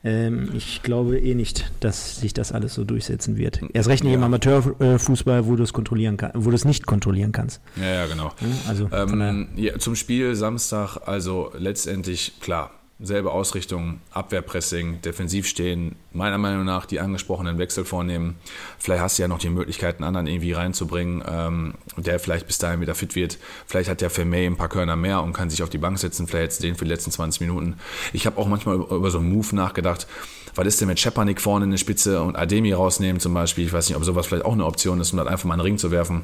[0.05, 3.59] Ähm, ich glaube eh nicht, dass sich das alles so durchsetzen wird.
[3.73, 4.25] Erst recht nicht im Ja.
[4.27, 7.59] Amateurfußball, wo du es kontrollieren kann, wo du es nicht kontrollieren kannst.
[7.75, 8.31] Ja, ja, genau.
[8.65, 16.39] Also Ähm, ja, zum Spiel Samstag, also letztendlich, klar, selbe Ausrichtung, Abwehrpressing, defensiv stehen, meiner
[16.39, 18.37] Meinung nach die angesprochenen Wechsel vornehmen.
[18.79, 22.57] Vielleicht hast du ja noch die Möglichkeit, einen anderen irgendwie reinzubringen, ähm, der vielleicht bis
[22.57, 23.37] dahin wieder fit wird.
[23.67, 26.25] Vielleicht hat der Vermey ein paar Körner mehr und kann sich auf die Bank setzen.
[26.25, 27.75] Vielleicht jetzt den für die letzten 20 Minuten.
[28.13, 30.07] Ich habe auch manchmal über, über so einen Move nachgedacht.
[30.55, 33.65] Was ist denn mit Schepanik vorne in der Spitze und Ademi rausnehmen zum Beispiel?
[33.65, 35.59] Ich weiß nicht, ob sowas vielleicht auch eine Option ist, um das einfach mal in
[35.59, 36.23] den Ring zu werfen.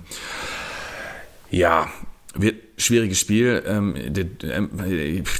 [1.51, 1.87] Ja,
[2.33, 3.63] wird schwieriges Spiel.
[3.65, 3.95] Ähm,
[4.43, 4.69] ähm,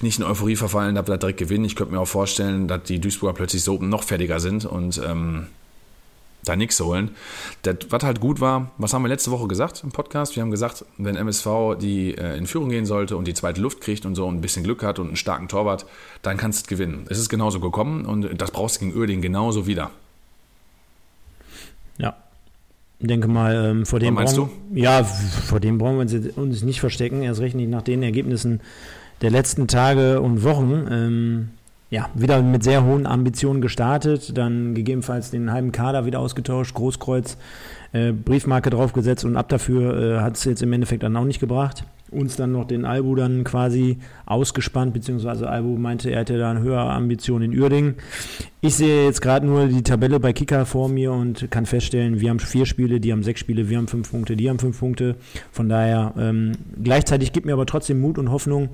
[0.01, 1.65] nicht in Euphorie verfallen, dass wir da direkt gewinnen.
[1.65, 5.47] Ich könnte mir auch vorstellen, dass die Duisburger plötzlich so noch fertiger sind und ähm,
[6.43, 7.11] da nichts holen.
[7.61, 10.35] Das, was halt gut war, was haben wir letzte Woche gesagt im Podcast?
[10.35, 11.47] Wir haben gesagt, wenn MSV
[11.79, 14.63] die äh, in Führung gehen sollte und die zweite Luft kriegt und so ein bisschen
[14.63, 15.85] Glück hat und einen starken Torwart,
[16.21, 17.05] dann kannst du gewinnen.
[17.09, 19.91] Es ist genauso gekommen und das brauchst du gegen Uerdingen genauso wieder.
[21.97, 22.22] Ja.
[23.03, 27.21] Ich denke mal, ähm, vor dem brauchen, ja, vor dem brauchen wir uns nicht verstecken,
[27.21, 28.61] erst recht nicht nach den Ergebnissen
[29.21, 30.87] der letzten Tage und Wochen.
[30.89, 31.49] Ähm,
[31.89, 37.35] ja, wieder mit sehr hohen Ambitionen gestartet, dann gegebenenfalls den halben Kader wieder ausgetauscht, Großkreuz,
[37.91, 41.41] äh, Briefmarke draufgesetzt und ab dafür äh, hat es jetzt im Endeffekt dann auch nicht
[41.41, 41.83] gebracht.
[42.09, 46.61] Uns dann noch den Albu dann quasi ausgespannt, beziehungsweise Albu meinte, er hätte da eine
[46.61, 47.95] höhere Ambition in Uerdingen.
[48.65, 52.29] Ich sehe jetzt gerade nur die Tabelle bei Kicker vor mir und kann feststellen, wir
[52.29, 55.17] haben vier Spiele, die haben sechs Spiele, wir haben fünf Punkte, die haben fünf Punkte.
[55.51, 58.69] Von daher, ähm, gleichzeitig gibt mir aber trotzdem Mut und Hoffnung,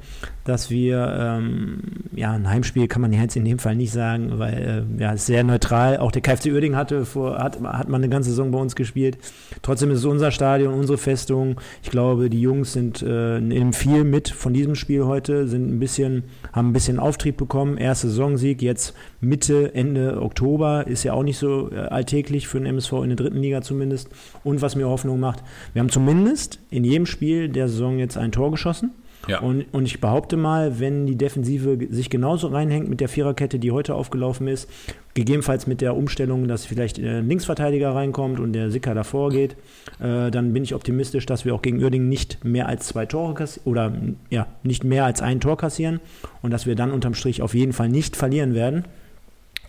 [0.45, 1.79] dass wir, ähm,
[2.15, 5.25] ja, ein Heimspiel kann man jetzt in dem Fall nicht sagen, weil, äh, ja, ist
[5.25, 5.97] sehr neutral.
[5.97, 9.17] Auch der KFC Uerdingen hatte vor, hat, hat man eine ganze Saison bei uns gespielt.
[9.63, 11.59] Trotzdem ist es unser Stadion, unsere Festung.
[11.81, 15.79] Ich glaube, die Jungs sind äh, nehmen viel mit von diesem Spiel heute, sind ein
[15.79, 17.77] bisschen, haben ein bisschen Auftrieb bekommen.
[17.77, 22.67] Erster Saisonsieg, jetzt Mitte, Ende Oktober, ist ja auch nicht so äh, alltäglich für den
[22.67, 24.09] MSV in der dritten Liga zumindest.
[24.43, 25.43] Und was mir Hoffnung macht,
[25.73, 28.91] wir haben zumindest in jedem Spiel der Saison jetzt ein Tor geschossen.
[29.27, 29.39] Ja.
[29.41, 33.71] Und, und ich behaupte mal, wenn die Defensive sich genauso reinhängt mit der Viererkette, die
[33.71, 34.69] heute aufgelaufen ist,
[35.13, 39.57] gegebenenfalls mit der Umstellung, dass vielleicht ein Linksverteidiger reinkommt und der Sicker davor geht,
[39.99, 43.33] äh, dann bin ich optimistisch, dass wir auch gegen Uerdingen nicht mehr als zwei Tore
[43.33, 43.93] kassieren oder
[44.29, 45.99] ja, nicht mehr als ein Tor kassieren
[46.41, 48.85] und dass wir dann unterm Strich auf jeden Fall nicht verlieren werden.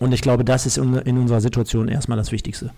[0.01, 2.71] Und ich glaube, das ist in unserer Situation erstmal das Wichtigste.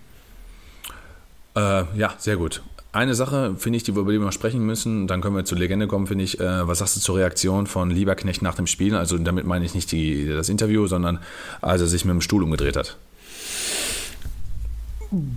[1.56, 2.62] Äh, ja, sehr gut.
[2.92, 5.56] Eine Sache, finde ich, die wir über die wir sprechen müssen, dann können wir zur
[5.56, 6.38] Legende kommen, finde ich.
[6.38, 8.94] Äh, was sagst du zur Reaktion von Lieberknecht nach dem Spiel?
[8.94, 11.18] Also damit meine ich nicht die, das Interview, sondern
[11.62, 12.98] als er sich mit dem Stuhl umgedreht hat.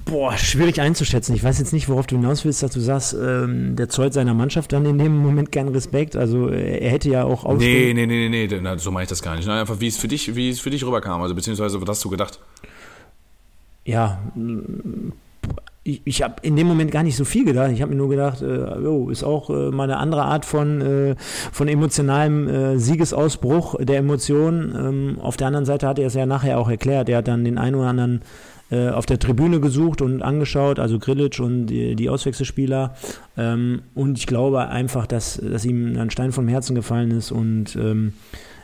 [0.06, 1.36] Boah, schwierig einzuschätzen.
[1.36, 4.34] Ich weiß jetzt nicht, worauf du hinaus willst, dass du sagst, ähm, der zollt seiner
[4.34, 6.16] Mannschaft dann in dem Moment keinen Respekt.
[6.16, 9.04] Also äh, er hätte ja auch Nee, aufstehen- nee, nee, nee, nee, na, so meine
[9.04, 9.48] ich das gar nicht.
[9.48, 12.04] Nein, einfach wie es für dich, wie es für dich rüberkam, also beziehungsweise was hast
[12.06, 12.40] du gedacht?
[13.86, 15.12] ja, mm,
[15.84, 17.72] ich, ich habe in dem Moment gar nicht so viel gedacht.
[17.72, 20.82] Ich habe mir nur gedacht, äh, jo, ist auch äh, mal eine andere Art von,
[20.82, 21.16] äh,
[21.54, 24.76] von emotionalem äh, Siegesausbruch der Emotionen.
[24.76, 27.08] Ähm, auf der anderen Seite hat er es ja nachher auch erklärt.
[27.08, 28.22] Er hat dann den einen oder anderen
[28.70, 32.96] äh, auf der Tribüne gesucht und angeschaut, also Grilic und die, die Auswechselspieler.
[33.38, 37.76] Ähm, und ich glaube einfach, dass, dass ihm ein Stein vom Herzen gefallen ist und
[37.76, 38.14] ähm,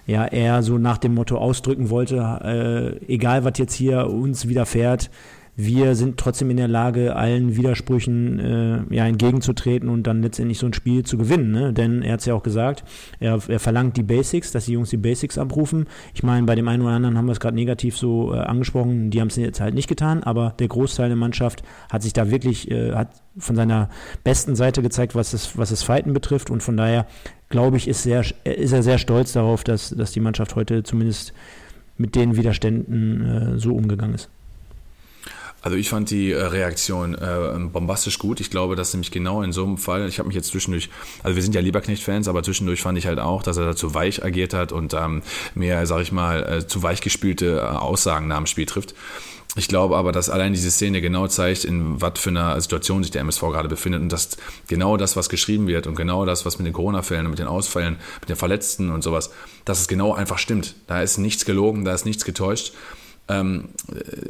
[0.06, 5.10] ja, er so nach dem Motto ausdrücken wollte, äh, egal was jetzt hier uns widerfährt,
[5.56, 10.66] wir sind trotzdem in der Lage, allen Widersprüchen äh, ja, entgegenzutreten und dann letztendlich so
[10.66, 11.52] ein Spiel zu gewinnen.
[11.52, 11.74] Ne?
[11.74, 12.84] Denn er hat es ja auch gesagt,
[13.20, 15.86] er, er verlangt die Basics, dass die Jungs die Basics abrufen.
[16.16, 19.12] Ich meine, bei dem einen oder anderen haben wir es gerade negativ so äh, angesprochen,
[19.12, 22.32] die haben es jetzt halt nicht getan, aber der Großteil der Mannschaft hat sich da
[22.32, 23.90] wirklich, äh, hat von seiner
[24.24, 27.06] besten Seite gezeigt, was das, was das Fighten betrifft und von daher
[27.50, 31.34] glaube ich, ist, sehr, ist er sehr stolz darauf, dass, dass die Mannschaft heute zumindest
[31.98, 34.32] mit den Widerständen äh, so umgegangen ist.
[35.64, 38.42] Also ich fand die äh, Reaktion äh, bombastisch gut.
[38.42, 40.90] Ich glaube, dass nämlich genau in so einem Fall, ich habe mich jetzt zwischendurch,
[41.24, 43.94] also wir sind ja Lieberknecht-Fans, aber zwischendurch fand ich halt auch, dass er da zu
[43.94, 45.24] weich agiert hat und ähm,
[45.56, 48.94] mehr, sag ich mal, äh, zu weich gespülte äh, Aussagen nach dem Spiel trifft.
[49.56, 53.12] Ich glaube aber, dass allein diese Szene genau zeigt, in was für einer Situation sich
[53.12, 54.36] der MSV gerade befindet und dass
[54.68, 57.48] genau das, was geschrieben wird und genau das, was mit den Corona-Fällen und mit den
[57.48, 59.32] Ausfällen, mit den Verletzten und sowas,
[59.64, 60.76] dass es genau einfach stimmt.
[60.88, 62.74] Da ist nichts gelogen, da ist nichts getäuscht.
[63.30, 63.70] Ähm,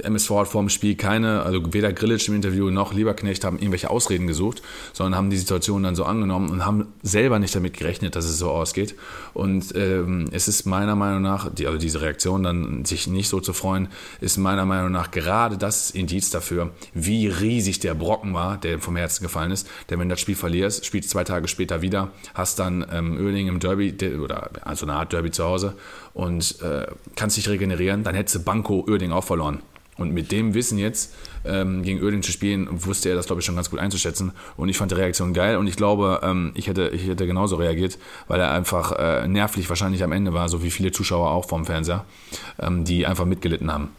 [0.03, 3.89] MSV hat vor dem Spiel keine, also weder Grillitsch im Interview noch Lieberknecht haben irgendwelche
[3.89, 4.61] Ausreden gesucht,
[4.93, 8.37] sondern haben die Situation dann so angenommen und haben selber nicht damit gerechnet, dass es
[8.37, 8.95] so ausgeht.
[9.33, 13.39] Und ähm, es ist meiner Meinung nach, die, also diese Reaktion dann sich nicht so
[13.39, 13.87] zu freuen,
[14.21, 18.95] ist meiner Meinung nach gerade das Indiz dafür, wie riesig der Brocken war, der vom
[18.95, 19.67] Herzen gefallen ist.
[19.89, 23.47] Denn wenn du das Spiel verlierst, spielst zwei Tage später wieder, hast dann ähm, Oerding
[23.47, 25.75] im Derby oder also eine Art Derby zu Hause
[26.13, 29.61] und äh, kannst dich regenerieren, dann hättest du Banco Oerding auch verloren.
[29.97, 31.13] Und mit dem Wissen jetzt
[31.45, 34.31] ähm, gegen Oerding zu spielen, wusste er das, glaube ich, schon ganz gut einzuschätzen.
[34.57, 37.57] Und ich fand die Reaktion geil und ich glaube, ähm, ich, hätte, ich hätte genauso
[37.57, 41.47] reagiert, weil er einfach äh, nervlich wahrscheinlich am Ende war, so wie viele Zuschauer auch
[41.47, 42.05] vom Fernseher,
[42.59, 43.89] ähm, die einfach mitgelitten haben.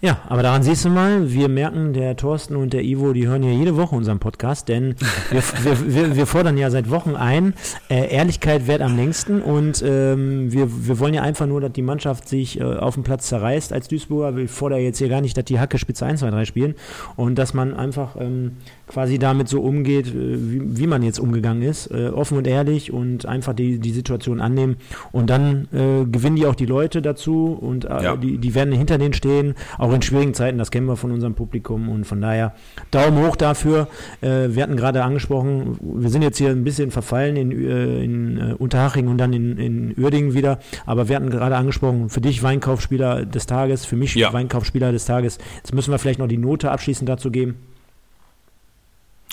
[0.00, 3.42] Ja, aber daran siehst du mal, wir merken, der Thorsten und der Ivo, die hören
[3.42, 4.94] ja jede Woche unseren Podcast, denn
[5.30, 7.54] wir, wir, wir, wir fordern ja seit Wochen ein,
[7.90, 11.82] äh, Ehrlichkeit wert am längsten und ähm, wir, wir wollen ja einfach nur, dass die
[11.82, 14.36] Mannschaft sich äh, auf dem Platz zerreißt als Duisburger.
[14.36, 16.74] Wir fordern jetzt hier gar nicht, dass die Hacke Spitze 1, 2, 3 spielen
[17.16, 18.52] und dass man einfach ähm,
[18.88, 22.92] quasi damit so umgeht, äh, wie, wie man jetzt umgegangen ist, äh, offen und ehrlich
[22.92, 24.76] und einfach die, die Situation annehmen
[25.12, 28.16] und dann äh, gewinnen die auch die Leute dazu und äh, ja.
[28.16, 31.34] die, die werden hinter denen stehen, auch in schwierigen Zeiten, das kennen wir von unserem
[31.34, 32.54] Publikum und von daher
[32.90, 33.88] Daumen hoch dafür.
[34.20, 38.38] Äh, wir hatten gerade angesprochen, wir sind jetzt hier ein bisschen verfallen in, äh, in
[38.54, 43.26] Unterhaching und dann in, in Uerdingen wieder, aber wir hatten gerade angesprochen, für dich Weinkaufspieler
[43.26, 44.32] des Tages, für mich ja.
[44.32, 45.38] Weinkaufspieler des Tages.
[45.56, 47.56] Jetzt müssen wir vielleicht noch die Note abschließend dazu geben.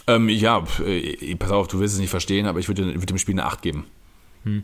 [0.08, 3.18] Ähm, ja, äh, pass auf, du wirst es nicht verstehen, aber ich würde, würde dem
[3.18, 3.86] Spiel eine 8 geben.
[4.44, 4.64] Hm.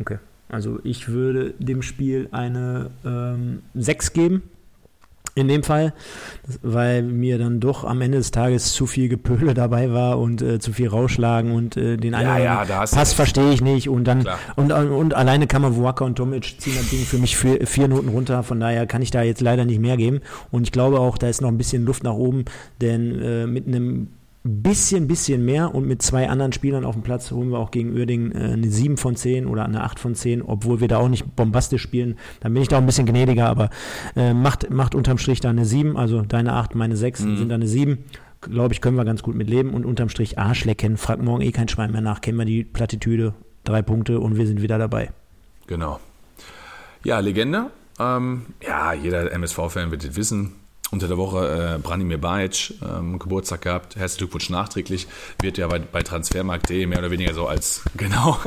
[0.00, 0.18] Okay.
[0.48, 4.42] Also ich würde dem Spiel eine ähm, 6 geben.
[5.34, 5.94] In dem Fall,
[6.60, 10.58] weil mir dann doch am Ende des Tages zu viel Gepöle dabei war und äh,
[10.58, 14.28] zu viel Rauschlagen und äh, den einen ja, ja, Pass verstehe ich nicht und dann
[14.56, 17.66] und, und, und alleine kann man Waka und Tomic ziehen das Ding für mich vier,
[17.66, 20.20] vier Noten runter, von daher kann ich da jetzt leider nicht mehr geben
[20.50, 22.44] und ich glaube auch, da ist noch ein bisschen Luft nach oben,
[22.82, 24.08] denn äh, mit einem
[24.44, 27.92] bisschen, bisschen mehr und mit zwei anderen Spielern auf dem Platz holen wir auch gegen
[27.92, 31.08] Uerdingen äh, eine 7 von 10 oder eine 8 von 10, obwohl wir da auch
[31.08, 32.18] nicht bombastisch spielen.
[32.40, 33.70] Dann bin ich da auch ein bisschen gnädiger, aber
[34.16, 37.36] äh, macht, macht unterm Strich da eine 7, also deine 8, meine 6 mhm.
[37.36, 38.04] sind da eine 7.
[38.40, 41.52] Glaube ich, können wir ganz gut mit leben und unterm Strich Arschlecken, fragt morgen eh
[41.52, 45.12] kein Schwein mehr nach, kennen wir die Plattitüde, drei Punkte und wir sind wieder dabei.
[45.68, 46.00] Genau.
[47.04, 47.70] Ja, Legende.
[48.00, 50.54] Ähm, ja, jeder MSV-Fan wird es wissen
[50.92, 53.96] unter der Woche äh, Branimir Bajic ähm, Geburtstag gehabt.
[53.96, 55.06] Herzlichen Glückwunsch nachträglich.
[55.40, 58.38] Wird ja bei, bei Transfermarkt.de mehr oder weniger so als, genau,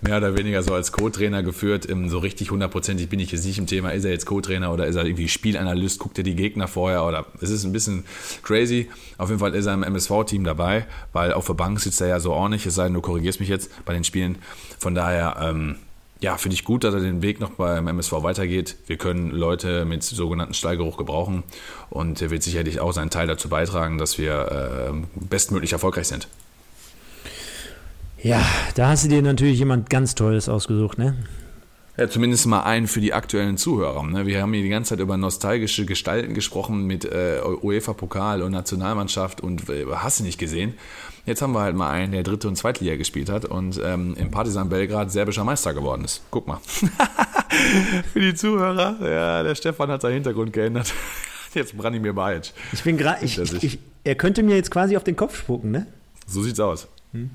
[0.00, 1.88] mehr oder weniger so als Co-Trainer geführt.
[1.88, 4.86] Ähm, so richtig hundertprozentig bin ich jetzt nicht im Thema, ist er jetzt Co-Trainer oder
[4.86, 8.04] ist er irgendwie Spielanalyst, guckt er die Gegner vorher oder es ist ein bisschen
[8.42, 8.88] crazy.
[9.18, 12.20] Auf jeden Fall ist er im MSV-Team dabei, weil auf der Bank sitzt er ja
[12.20, 14.38] so ordentlich, es sei denn, du korrigierst mich jetzt bei den Spielen.
[14.78, 15.76] Von daher, ähm,
[16.20, 18.76] ja, finde ich gut, dass er den Weg noch beim MSV weitergeht.
[18.86, 21.44] Wir können Leute mit sogenannten Stallgeruch gebrauchen
[21.88, 26.28] und er wird sicherlich auch seinen Teil dazu beitragen, dass wir äh, bestmöglich erfolgreich sind.
[28.22, 28.44] Ja,
[28.74, 31.16] da hast du dir natürlich jemand ganz Tolles ausgesucht, ne?
[31.96, 34.02] Ja, zumindest mal einen für die aktuellen Zuhörer.
[34.04, 34.26] Ne?
[34.26, 39.40] Wir haben hier die ganze Zeit über nostalgische Gestalten gesprochen mit äh, UEFA-Pokal und Nationalmannschaft
[39.40, 40.74] und äh, hast du nicht gesehen.
[41.26, 44.14] Jetzt haben wir halt mal einen, der dritte und zweite Liga gespielt hat und ähm,
[44.18, 46.22] im Partisan Belgrad serbischer Meister geworden ist.
[46.30, 46.58] Guck mal.
[48.12, 50.92] Für die Zuhörer, ja, der Stefan hat seinen Hintergrund geändert.
[51.54, 52.52] Jetzt Branimir Bajic.
[52.72, 55.72] Ich bin gerade, ich, ich, ich, er könnte mir jetzt quasi auf den Kopf spucken,
[55.72, 55.86] ne?
[56.28, 56.86] So sieht's aus.
[57.12, 57.30] Hm.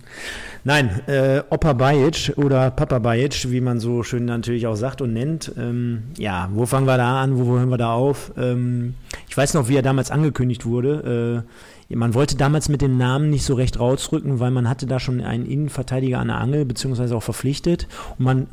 [0.64, 5.12] Nein, äh, Opa Bajic oder Papa Bajic, wie man so schön natürlich auch sagt und
[5.12, 5.52] nennt.
[5.58, 8.32] Ähm, ja, wo fangen wir da an, wo, wo hören wir da auf?
[8.38, 8.94] Ähm,
[9.28, 11.44] ich weiß noch, wie er damals angekündigt wurde.
[11.46, 15.00] Äh, man wollte damals mit dem Namen nicht so recht rausrücken, weil man hatte da
[15.00, 17.88] schon einen Innenverteidiger an der Angel, beziehungsweise auch verpflichtet.
[18.18, 18.48] Und man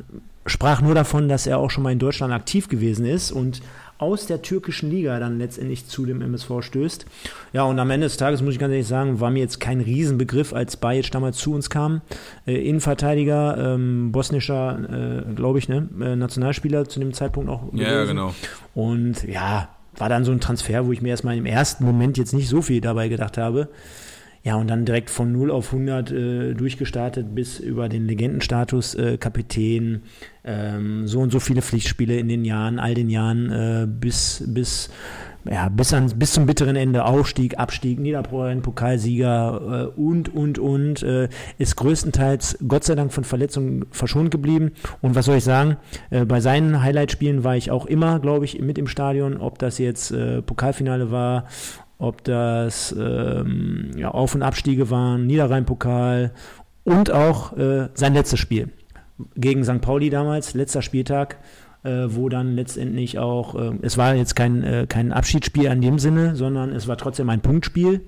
[0.45, 3.61] sprach nur davon, dass er auch schon mal in Deutschland aktiv gewesen ist und
[3.97, 7.05] aus der türkischen Liga dann letztendlich zu dem MSV stößt.
[7.53, 9.79] Ja, und am Ende des Tages muss ich ganz ehrlich sagen, war mir jetzt kein
[9.79, 12.01] Riesenbegriff, als Bajic damals zu uns kam.
[12.45, 17.63] Äh, Innenverteidiger, ähm, bosnischer, äh, glaube ich, ne, äh, Nationalspieler zu dem Zeitpunkt auch.
[17.73, 18.07] Ja, gewesen.
[18.07, 18.35] genau.
[18.73, 22.33] Und ja, war dann so ein Transfer, wo ich mir erstmal im ersten Moment jetzt
[22.33, 23.69] nicht so viel dabei gedacht habe.
[24.43, 29.17] Ja, und dann direkt von 0 auf 100 äh, durchgestartet bis über den Legendenstatus äh,
[29.17, 30.01] Kapitän,
[30.43, 34.89] ähm, so und so viele Pflichtspiele in den Jahren, all den Jahren äh, bis, bis
[35.49, 41.03] ja, bis, an, bis zum bitteren Ende Aufstieg, Abstieg, Niederrhein, Pokalsieger äh, und, und, und,
[41.03, 41.27] äh,
[41.57, 44.71] ist größtenteils Gott sei Dank von Verletzungen verschont geblieben.
[45.01, 45.77] Und was soll ich sagen,
[46.11, 49.77] äh, bei seinen Highlight-Spielen war ich auch immer, glaube ich, mit im Stadion, ob das
[49.79, 51.45] jetzt äh, Pokalfinale war,
[51.97, 56.31] ob das ähm, ja, Auf- und Abstiege waren, Niederrhein-Pokal
[56.83, 58.69] und auch äh, sein letztes Spiel
[59.35, 59.81] gegen St.
[59.81, 61.37] Pauli damals, letzter Spieltag
[61.83, 65.99] äh, wo dann letztendlich auch, äh, es war jetzt kein, äh, kein Abschiedsspiel in dem
[65.99, 68.01] Sinne, sondern es war trotzdem ein Punktspiel.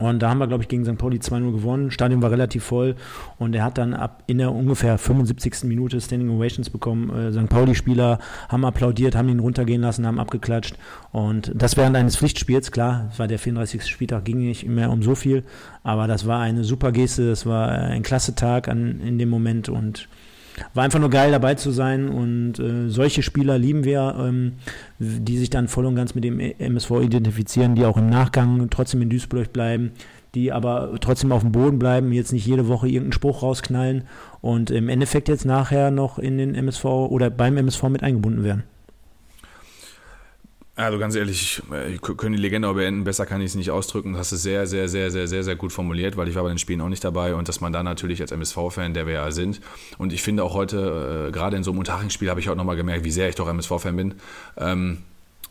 [0.00, 0.98] Und da haben wir, glaube ich, gegen St.
[0.98, 1.90] Pauli 2-0 gewonnen.
[1.92, 2.96] Stadion war relativ voll
[3.38, 5.64] und er hat dann ab in der ungefähr 75.
[5.64, 7.10] Minute Standing Ovations bekommen.
[7.10, 7.48] Äh, St.
[7.48, 8.18] Pauli-Spieler
[8.48, 10.74] haben applaudiert, haben ihn runtergehen lassen, haben abgeklatscht.
[11.12, 13.86] Und das während eines Pflichtspiels, klar, es war der 34.
[13.86, 15.44] Spieltag, ging nicht mehr um so viel,
[15.84, 19.68] aber das war eine super Geste, das war ein klasse Tag an, in dem Moment
[19.68, 20.08] und
[20.72, 24.52] war einfach nur geil dabei zu sein und äh, solche Spieler lieben wir, ähm,
[24.98, 29.02] die sich dann voll und ganz mit dem MSV identifizieren, die auch im Nachgang trotzdem
[29.02, 29.92] in Duisburg bleiben,
[30.34, 34.04] die aber trotzdem auf dem Boden bleiben, jetzt nicht jede Woche irgendeinen Spruch rausknallen
[34.40, 38.64] und im Endeffekt jetzt nachher noch in den MSV oder beim MSV mit eingebunden werden.
[40.76, 44.12] Also ganz ehrlich, ich können die Legende auch beenden, besser kann ich es nicht ausdrücken.
[44.12, 46.48] Das hast du sehr, sehr, sehr, sehr, sehr, sehr gut formuliert, weil ich war bei
[46.48, 49.30] den Spielen auch nicht dabei und dass man da natürlich als MSV-Fan, der wir ja
[49.30, 49.60] sind,
[49.98, 52.74] und ich finde auch heute, äh, gerade in so einem Unterhaching-Spiel habe ich auch nochmal
[52.74, 54.14] gemerkt, wie sehr ich doch MSV-Fan bin.
[54.56, 54.98] Ähm,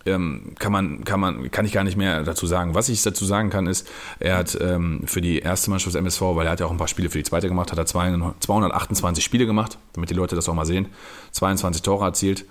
[0.05, 2.75] ähm, kann man, kann man, kann ich gar nicht mehr dazu sagen.
[2.75, 6.21] Was ich dazu sagen kann, ist, er hat ähm, für die erste Mannschaft des MSV,
[6.35, 9.23] weil er hat ja auch ein paar Spiele für die zweite gemacht, hat er 228
[9.23, 10.87] Spiele gemacht, damit die Leute das auch mal sehen,
[11.31, 12.43] 22 Tore erzielt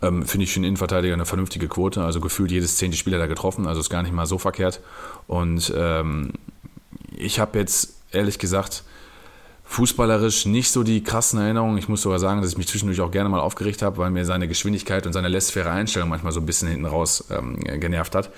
[0.00, 2.02] ähm, Finde ich für einen Innenverteidiger eine vernünftige Quote.
[2.02, 3.66] Also gefühlt jedes zehnte Spieler da getroffen.
[3.66, 4.80] Also ist gar nicht mal so verkehrt.
[5.26, 6.32] Und ähm,
[7.16, 8.84] ich habe jetzt ehrlich gesagt
[9.64, 11.76] fußballerisch nicht so die krassen Erinnerungen.
[11.78, 14.24] Ich muss sogar sagen, dass ich mich zwischendurch auch gerne mal aufgeregt habe, weil mir
[14.24, 18.30] seine Geschwindigkeit und seine lässfäre Einstellung manchmal so ein bisschen hinten raus ähm, genervt hat.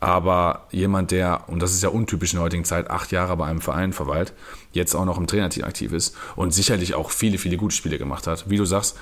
[0.00, 3.46] Aber jemand, der, und das ist ja untypisch in der heutigen Zeit, acht Jahre bei
[3.46, 4.32] einem Verein verweilt,
[4.72, 8.26] jetzt auch noch im Trainerteam aktiv ist und sicherlich auch viele, viele gute Spiele gemacht
[8.26, 8.50] hat.
[8.50, 8.96] Wie du sagst,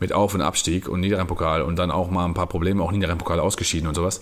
[0.00, 3.40] mit Auf- und Abstieg und Niederrhein-Pokal und dann auch mal ein paar Probleme, auch Niederrhein-Pokal
[3.40, 4.20] ausgeschieden und sowas,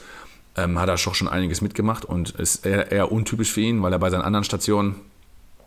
[0.56, 3.98] ähm, hat er schon, einiges mitgemacht und ist eher, eher untypisch für ihn, weil er
[3.98, 4.96] bei seinen anderen Stationen,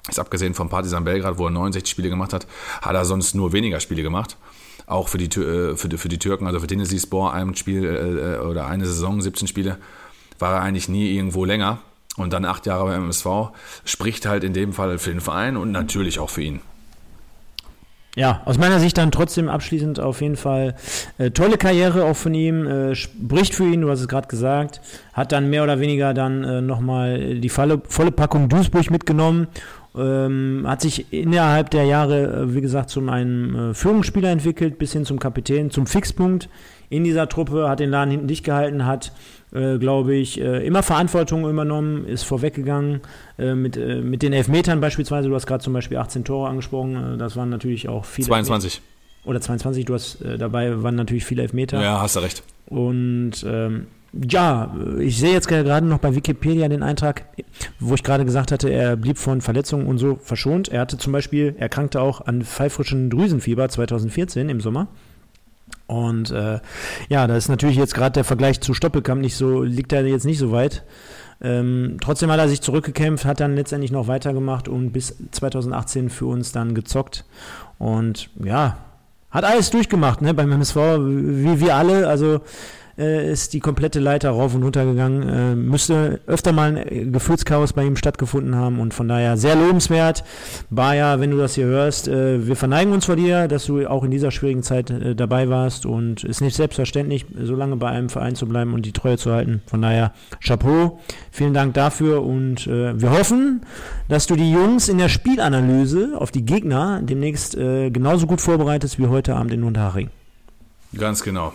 [0.07, 2.47] ist abgesehen vom Partisan Belgrad, wo er 69 Spiele gemacht hat,
[2.81, 4.37] hat er sonst nur weniger Spiele gemacht.
[4.87, 8.39] Auch für die, äh, für für die Türken, also für Denizlispor ein Spiel äh, äh,
[8.39, 9.77] oder eine Saison, 17 Spiele,
[10.39, 11.79] war er eigentlich nie irgendwo länger.
[12.17, 13.51] Und dann acht Jahre beim MSV
[13.85, 16.61] spricht halt in dem Fall für den Verein und natürlich auch für ihn
[18.19, 20.75] ja, aus meiner Sicht dann trotzdem abschließend auf jeden Fall
[21.19, 24.81] äh, tolle Karriere auch von ihm, äh, spricht für ihn, du hast es gerade gesagt,
[25.13, 29.47] hat dann mehr oder weniger dann äh, nochmal die volle, volle Packung Duisburg mitgenommen,
[29.97, 34.91] ähm, hat sich innerhalb der Jahre, äh, wie gesagt, zum einem äh, Führungsspieler entwickelt, bis
[34.91, 36.49] hin zum Kapitän, zum Fixpunkt
[36.89, 39.13] in dieser Truppe, hat den Laden hinten dicht gehalten, hat
[39.53, 43.01] äh, glaube ich, äh, immer Verantwortung übernommen, ist vorweggegangen
[43.37, 45.29] äh, mit, äh, mit den Elfmetern beispielsweise.
[45.29, 48.27] Du hast gerade zum Beispiel 18 Tore angesprochen, äh, das waren natürlich auch viele.
[48.27, 48.73] 22.
[48.73, 48.85] Elfmeter.
[49.25, 51.81] Oder 22, du hast dabei waren natürlich viele Elfmeter.
[51.81, 52.41] Ja, hast du recht.
[52.67, 57.25] Und ähm, ja, ich sehe jetzt gerade noch bei Wikipedia den Eintrag,
[57.79, 60.69] wo ich gerade gesagt hatte, er blieb von Verletzungen und so verschont.
[60.69, 64.87] Er hatte zum Beispiel, er erkrankte auch an pfeifrischen Drüsenfieber 2014 im Sommer.
[65.89, 66.59] Und äh,
[67.09, 70.25] ja, da ist natürlich jetzt gerade der Vergleich zu Stoppelkamp nicht so, liegt er jetzt
[70.25, 70.83] nicht so weit.
[71.41, 76.27] Ähm, trotzdem hat er sich zurückgekämpft, hat dann letztendlich noch weitergemacht und bis 2018 für
[76.27, 77.25] uns dann gezockt.
[77.79, 78.77] Und ja,
[79.31, 82.07] hat alles durchgemacht, ne, beim MSV, wie wir alle.
[82.07, 82.41] Also
[82.99, 85.29] äh, ist die komplette Leiter rauf und runter gegangen.
[85.29, 90.23] Äh, müsste öfter mal ein Gefühlschaos bei ihm stattgefunden haben und von daher sehr lobenswert.
[90.69, 94.03] Baja, wenn du das hier hörst, äh, wir verneigen uns vor dir, dass du auch
[94.03, 97.89] in dieser schwierigen Zeit äh, dabei warst und es ist nicht selbstverständlich, so lange bei
[97.89, 99.61] einem Verein zu bleiben und die Treue zu halten.
[99.67, 100.99] Von daher Chapeau,
[101.31, 103.61] vielen Dank dafür und äh, wir hoffen,
[104.07, 108.99] dass du die Jungs in der Spielanalyse auf die Gegner demnächst äh, genauso gut vorbereitest
[108.99, 110.09] wie heute Abend in Unterhaching.
[110.97, 111.53] Ganz genau.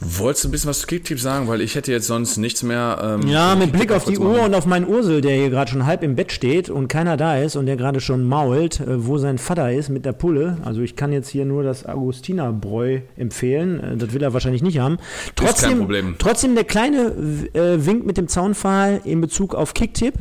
[0.00, 1.46] Wolltest du ein bisschen was zu Kicktipp sagen?
[1.46, 3.18] Weil ich hätte jetzt sonst nichts mehr.
[3.22, 4.46] Ähm, ja, mit Blick auf die Uhr machen.
[4.46, 7.36] und auf meinen Ursel, der hier gerade schon halb im Bett steht und keiner da
[7.36, 10.56] ist und der gerade schon mault, äh, wo sein Vater ist mit der Pulle.
[10.64, 13.80] Also ich kann jetzt hier nur das Augustinerbräu empfehlen.
[13.80, 14.96] Äh, das will er wahrscheinlich nicht haben.
[15.36, 17.12] Trotzdem, trotzdem der kleine
[17.52, 20.14] äh, Wink mit dem Zaunpfahl in Bezug auf Kicktipp.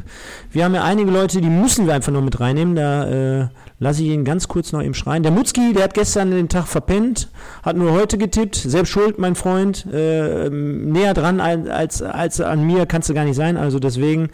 [0.52, 2.76] Wir haben ja einige Leute, die müssen wir einfach nur mit reinnehmen.
[2.76, 3.48] Da äh,
[3.80, 5.24] lasse ich ihn ganz kurz noch eben schreien.
[5.24, 7.30] Der Mutzki, der hat gestern den Tag verpennt,
[7.64, 8.56] hat nur heute getippt.
[8.56, 9.86] Selbst schuld, mein Freund.
[9.92, 13.58] Äh, näher dran als, als an mir kannst du gar nicht sein.
[13.58, 14.30] Also deswegen,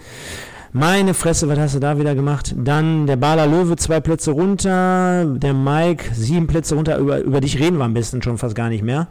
[0.78, 2.54] meine Fresse, was hast du da wieder gemacht?
[2.58, 6.98] Dann der Baler Löwe zwei Plätze runter, der Mike sieben Plätze runter.
[6.98, 9.08] Über, über dich reden wir am besten schon fast gar nicht mehr.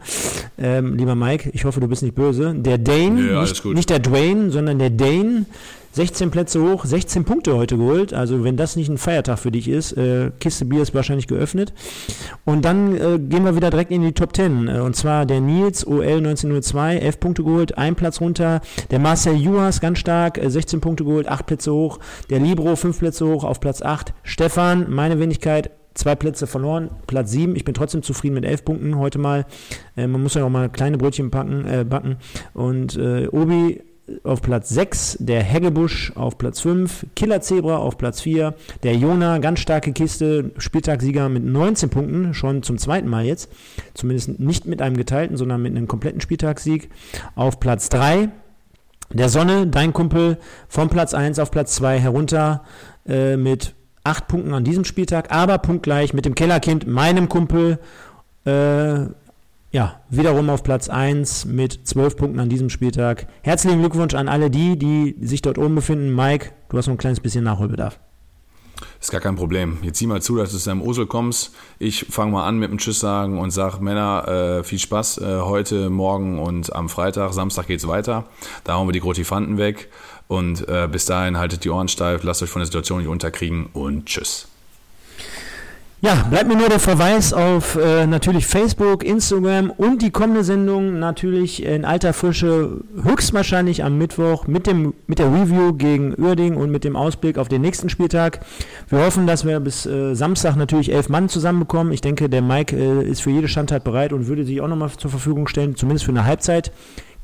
[0.59, 2.53] Ähm, lieber Mike, ich hoffe, du bist nicht böse.
[2.55, 5.45] Der Dane, ja, nicht, nicht der Dwayne, sondern der Dane
[5.95, 8.13] 16 Plätze hoch, 16 Punkte heute geholt.
[8.13, 11.73] Also wenn das nicht ein Feiertag für dich ist, äh, Kiste Bier ist wahrscheinlich geöffnet.
[12.43, 14.67] Und dann äh, gehen wir wieder direkt in die Top 10.
[14.67, 18.59] Äh, und zwar der Nils OL 1902, 11 Punkte geholt, ein Platz runter.
[18.91, 21.99] Der Marcel Juhas ganz stark, 16 äh, Punkte geholt, 8 Plätze hoch.
[22.29, 24.13] Der Libro 5 Plätze hoch auf Platz 8.
[24.23, 27.55] Stefan, meine Wenigkeit, zwei Plätze verloren, Platz 7.
[27.55, 29.45] Ich bin trotzdem zufrieden mit elf Punkten heute mal.
[29.95, 32.17] Äh, man muss ja auch mal kleine Brötchen packen, äh, backen.
[32.53, 33.81] Und äh, Obi
[34.23, 38.53] auf Platz 6, der Heggebusch auf Platz 5, Killer Zebra auf Platz 4,
[38.83, 43.49] der Jona, ganz starke Kiste, Spieltagssieger mit 19 Punkten, schon zum zweiten Mal jetzt,
[43.93, 46.89] zumindest nicht mit einem geteilten, sondern mit einem kompletten Spieltagssieg,
[47.35, 48.29] auf Platz 3,
[49.11, 50.37] der Sonne, dein Kumpel,
[50.67, 52.63] von Platz 1 auf Platz 2 herunter
[53.07, 57.79] äh, mit 8 Punkten an diesem Spieltag, aber punktgleich mit dem Kellerkind, meinem Kumpel,
[58.45, 59.05] äh,
[59.75, 63.27] ja, wiederum auf Platz 1 mit 12 Punkten an diesem Spieltag.
[63.41, 66.15] Herzlichen Glückwunsch an alle die, die sich dort oben befinden.
[66.15, 67.99] Mike, du hast noch ein kleines bisschen Nachholbedarf.
[69.01, 69.79] Ist gar kein Problem.
[69.81, 71.53] Jetzt sieh mal zu, dass du zu deinem Osel kommst.
[71.77, 75.41] Ich fange mal an mit dem Tschüss sagen und sag, Männer, äh, viel Spaß äh,
[75.41, 77.33] heute, morgen und am Freitag.
[77.33, 78.27] Samstag geht's weiter.
[78.63, 79.89] Da hauen wir die Grotifanten weg.
[80.29, 83.65] Und äh, bis dahin haltet die Ohren steif, lasst euch von der Situation nicht unterkriegen
[83.73, 84.47] und tschüss.
[86.05, 90.99] Ja, bleibt mir nur der Verweis auf äh, natürlich Facebook, Instagram und die kommende Sendung
[90.99, 96.69] natürlich in alter Frische höchstwahrscheinlich am Mittwoch mit, dem, mit der Review gegen Uerding und
[96.69, 98.41] mit dem Ausblick auf den nächsten Spieltag.
[98.87, 101.91] Wir hoffen, dass wir bis äh, Samstag natürlich elf Mann zusammenbekommen.
[101.91, 104.91] Ich denke, der Mike äh, ist für jede Standart bereit und würde sich auch nochmal
[104.91, 106.71] zur Verfügung stellen, zumindest für eine Halbzeit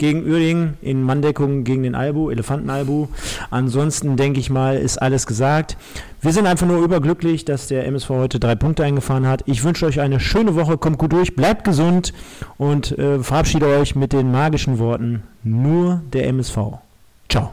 [0.02, 3.08] gegen Uerdingen in Manndeckung gegen den Albu, Elefantenalbu.
[3.52, 5.78] Ansonsten denke ich mal, ist alles gesagt.
[6.22, 9.44] Wir sind einfach nur überglücklich, dass der MSV heute drei Punkte eingefahren hat.
[9.46, 12.14] Ich wünsche euch eine schöne Woche, kommt gut durch, bleibt gesund
[12.58, 16.58] und äh, verabschiede euch mit den magischen Worten nur der MSV.
[17.30, 17.52] Ciao.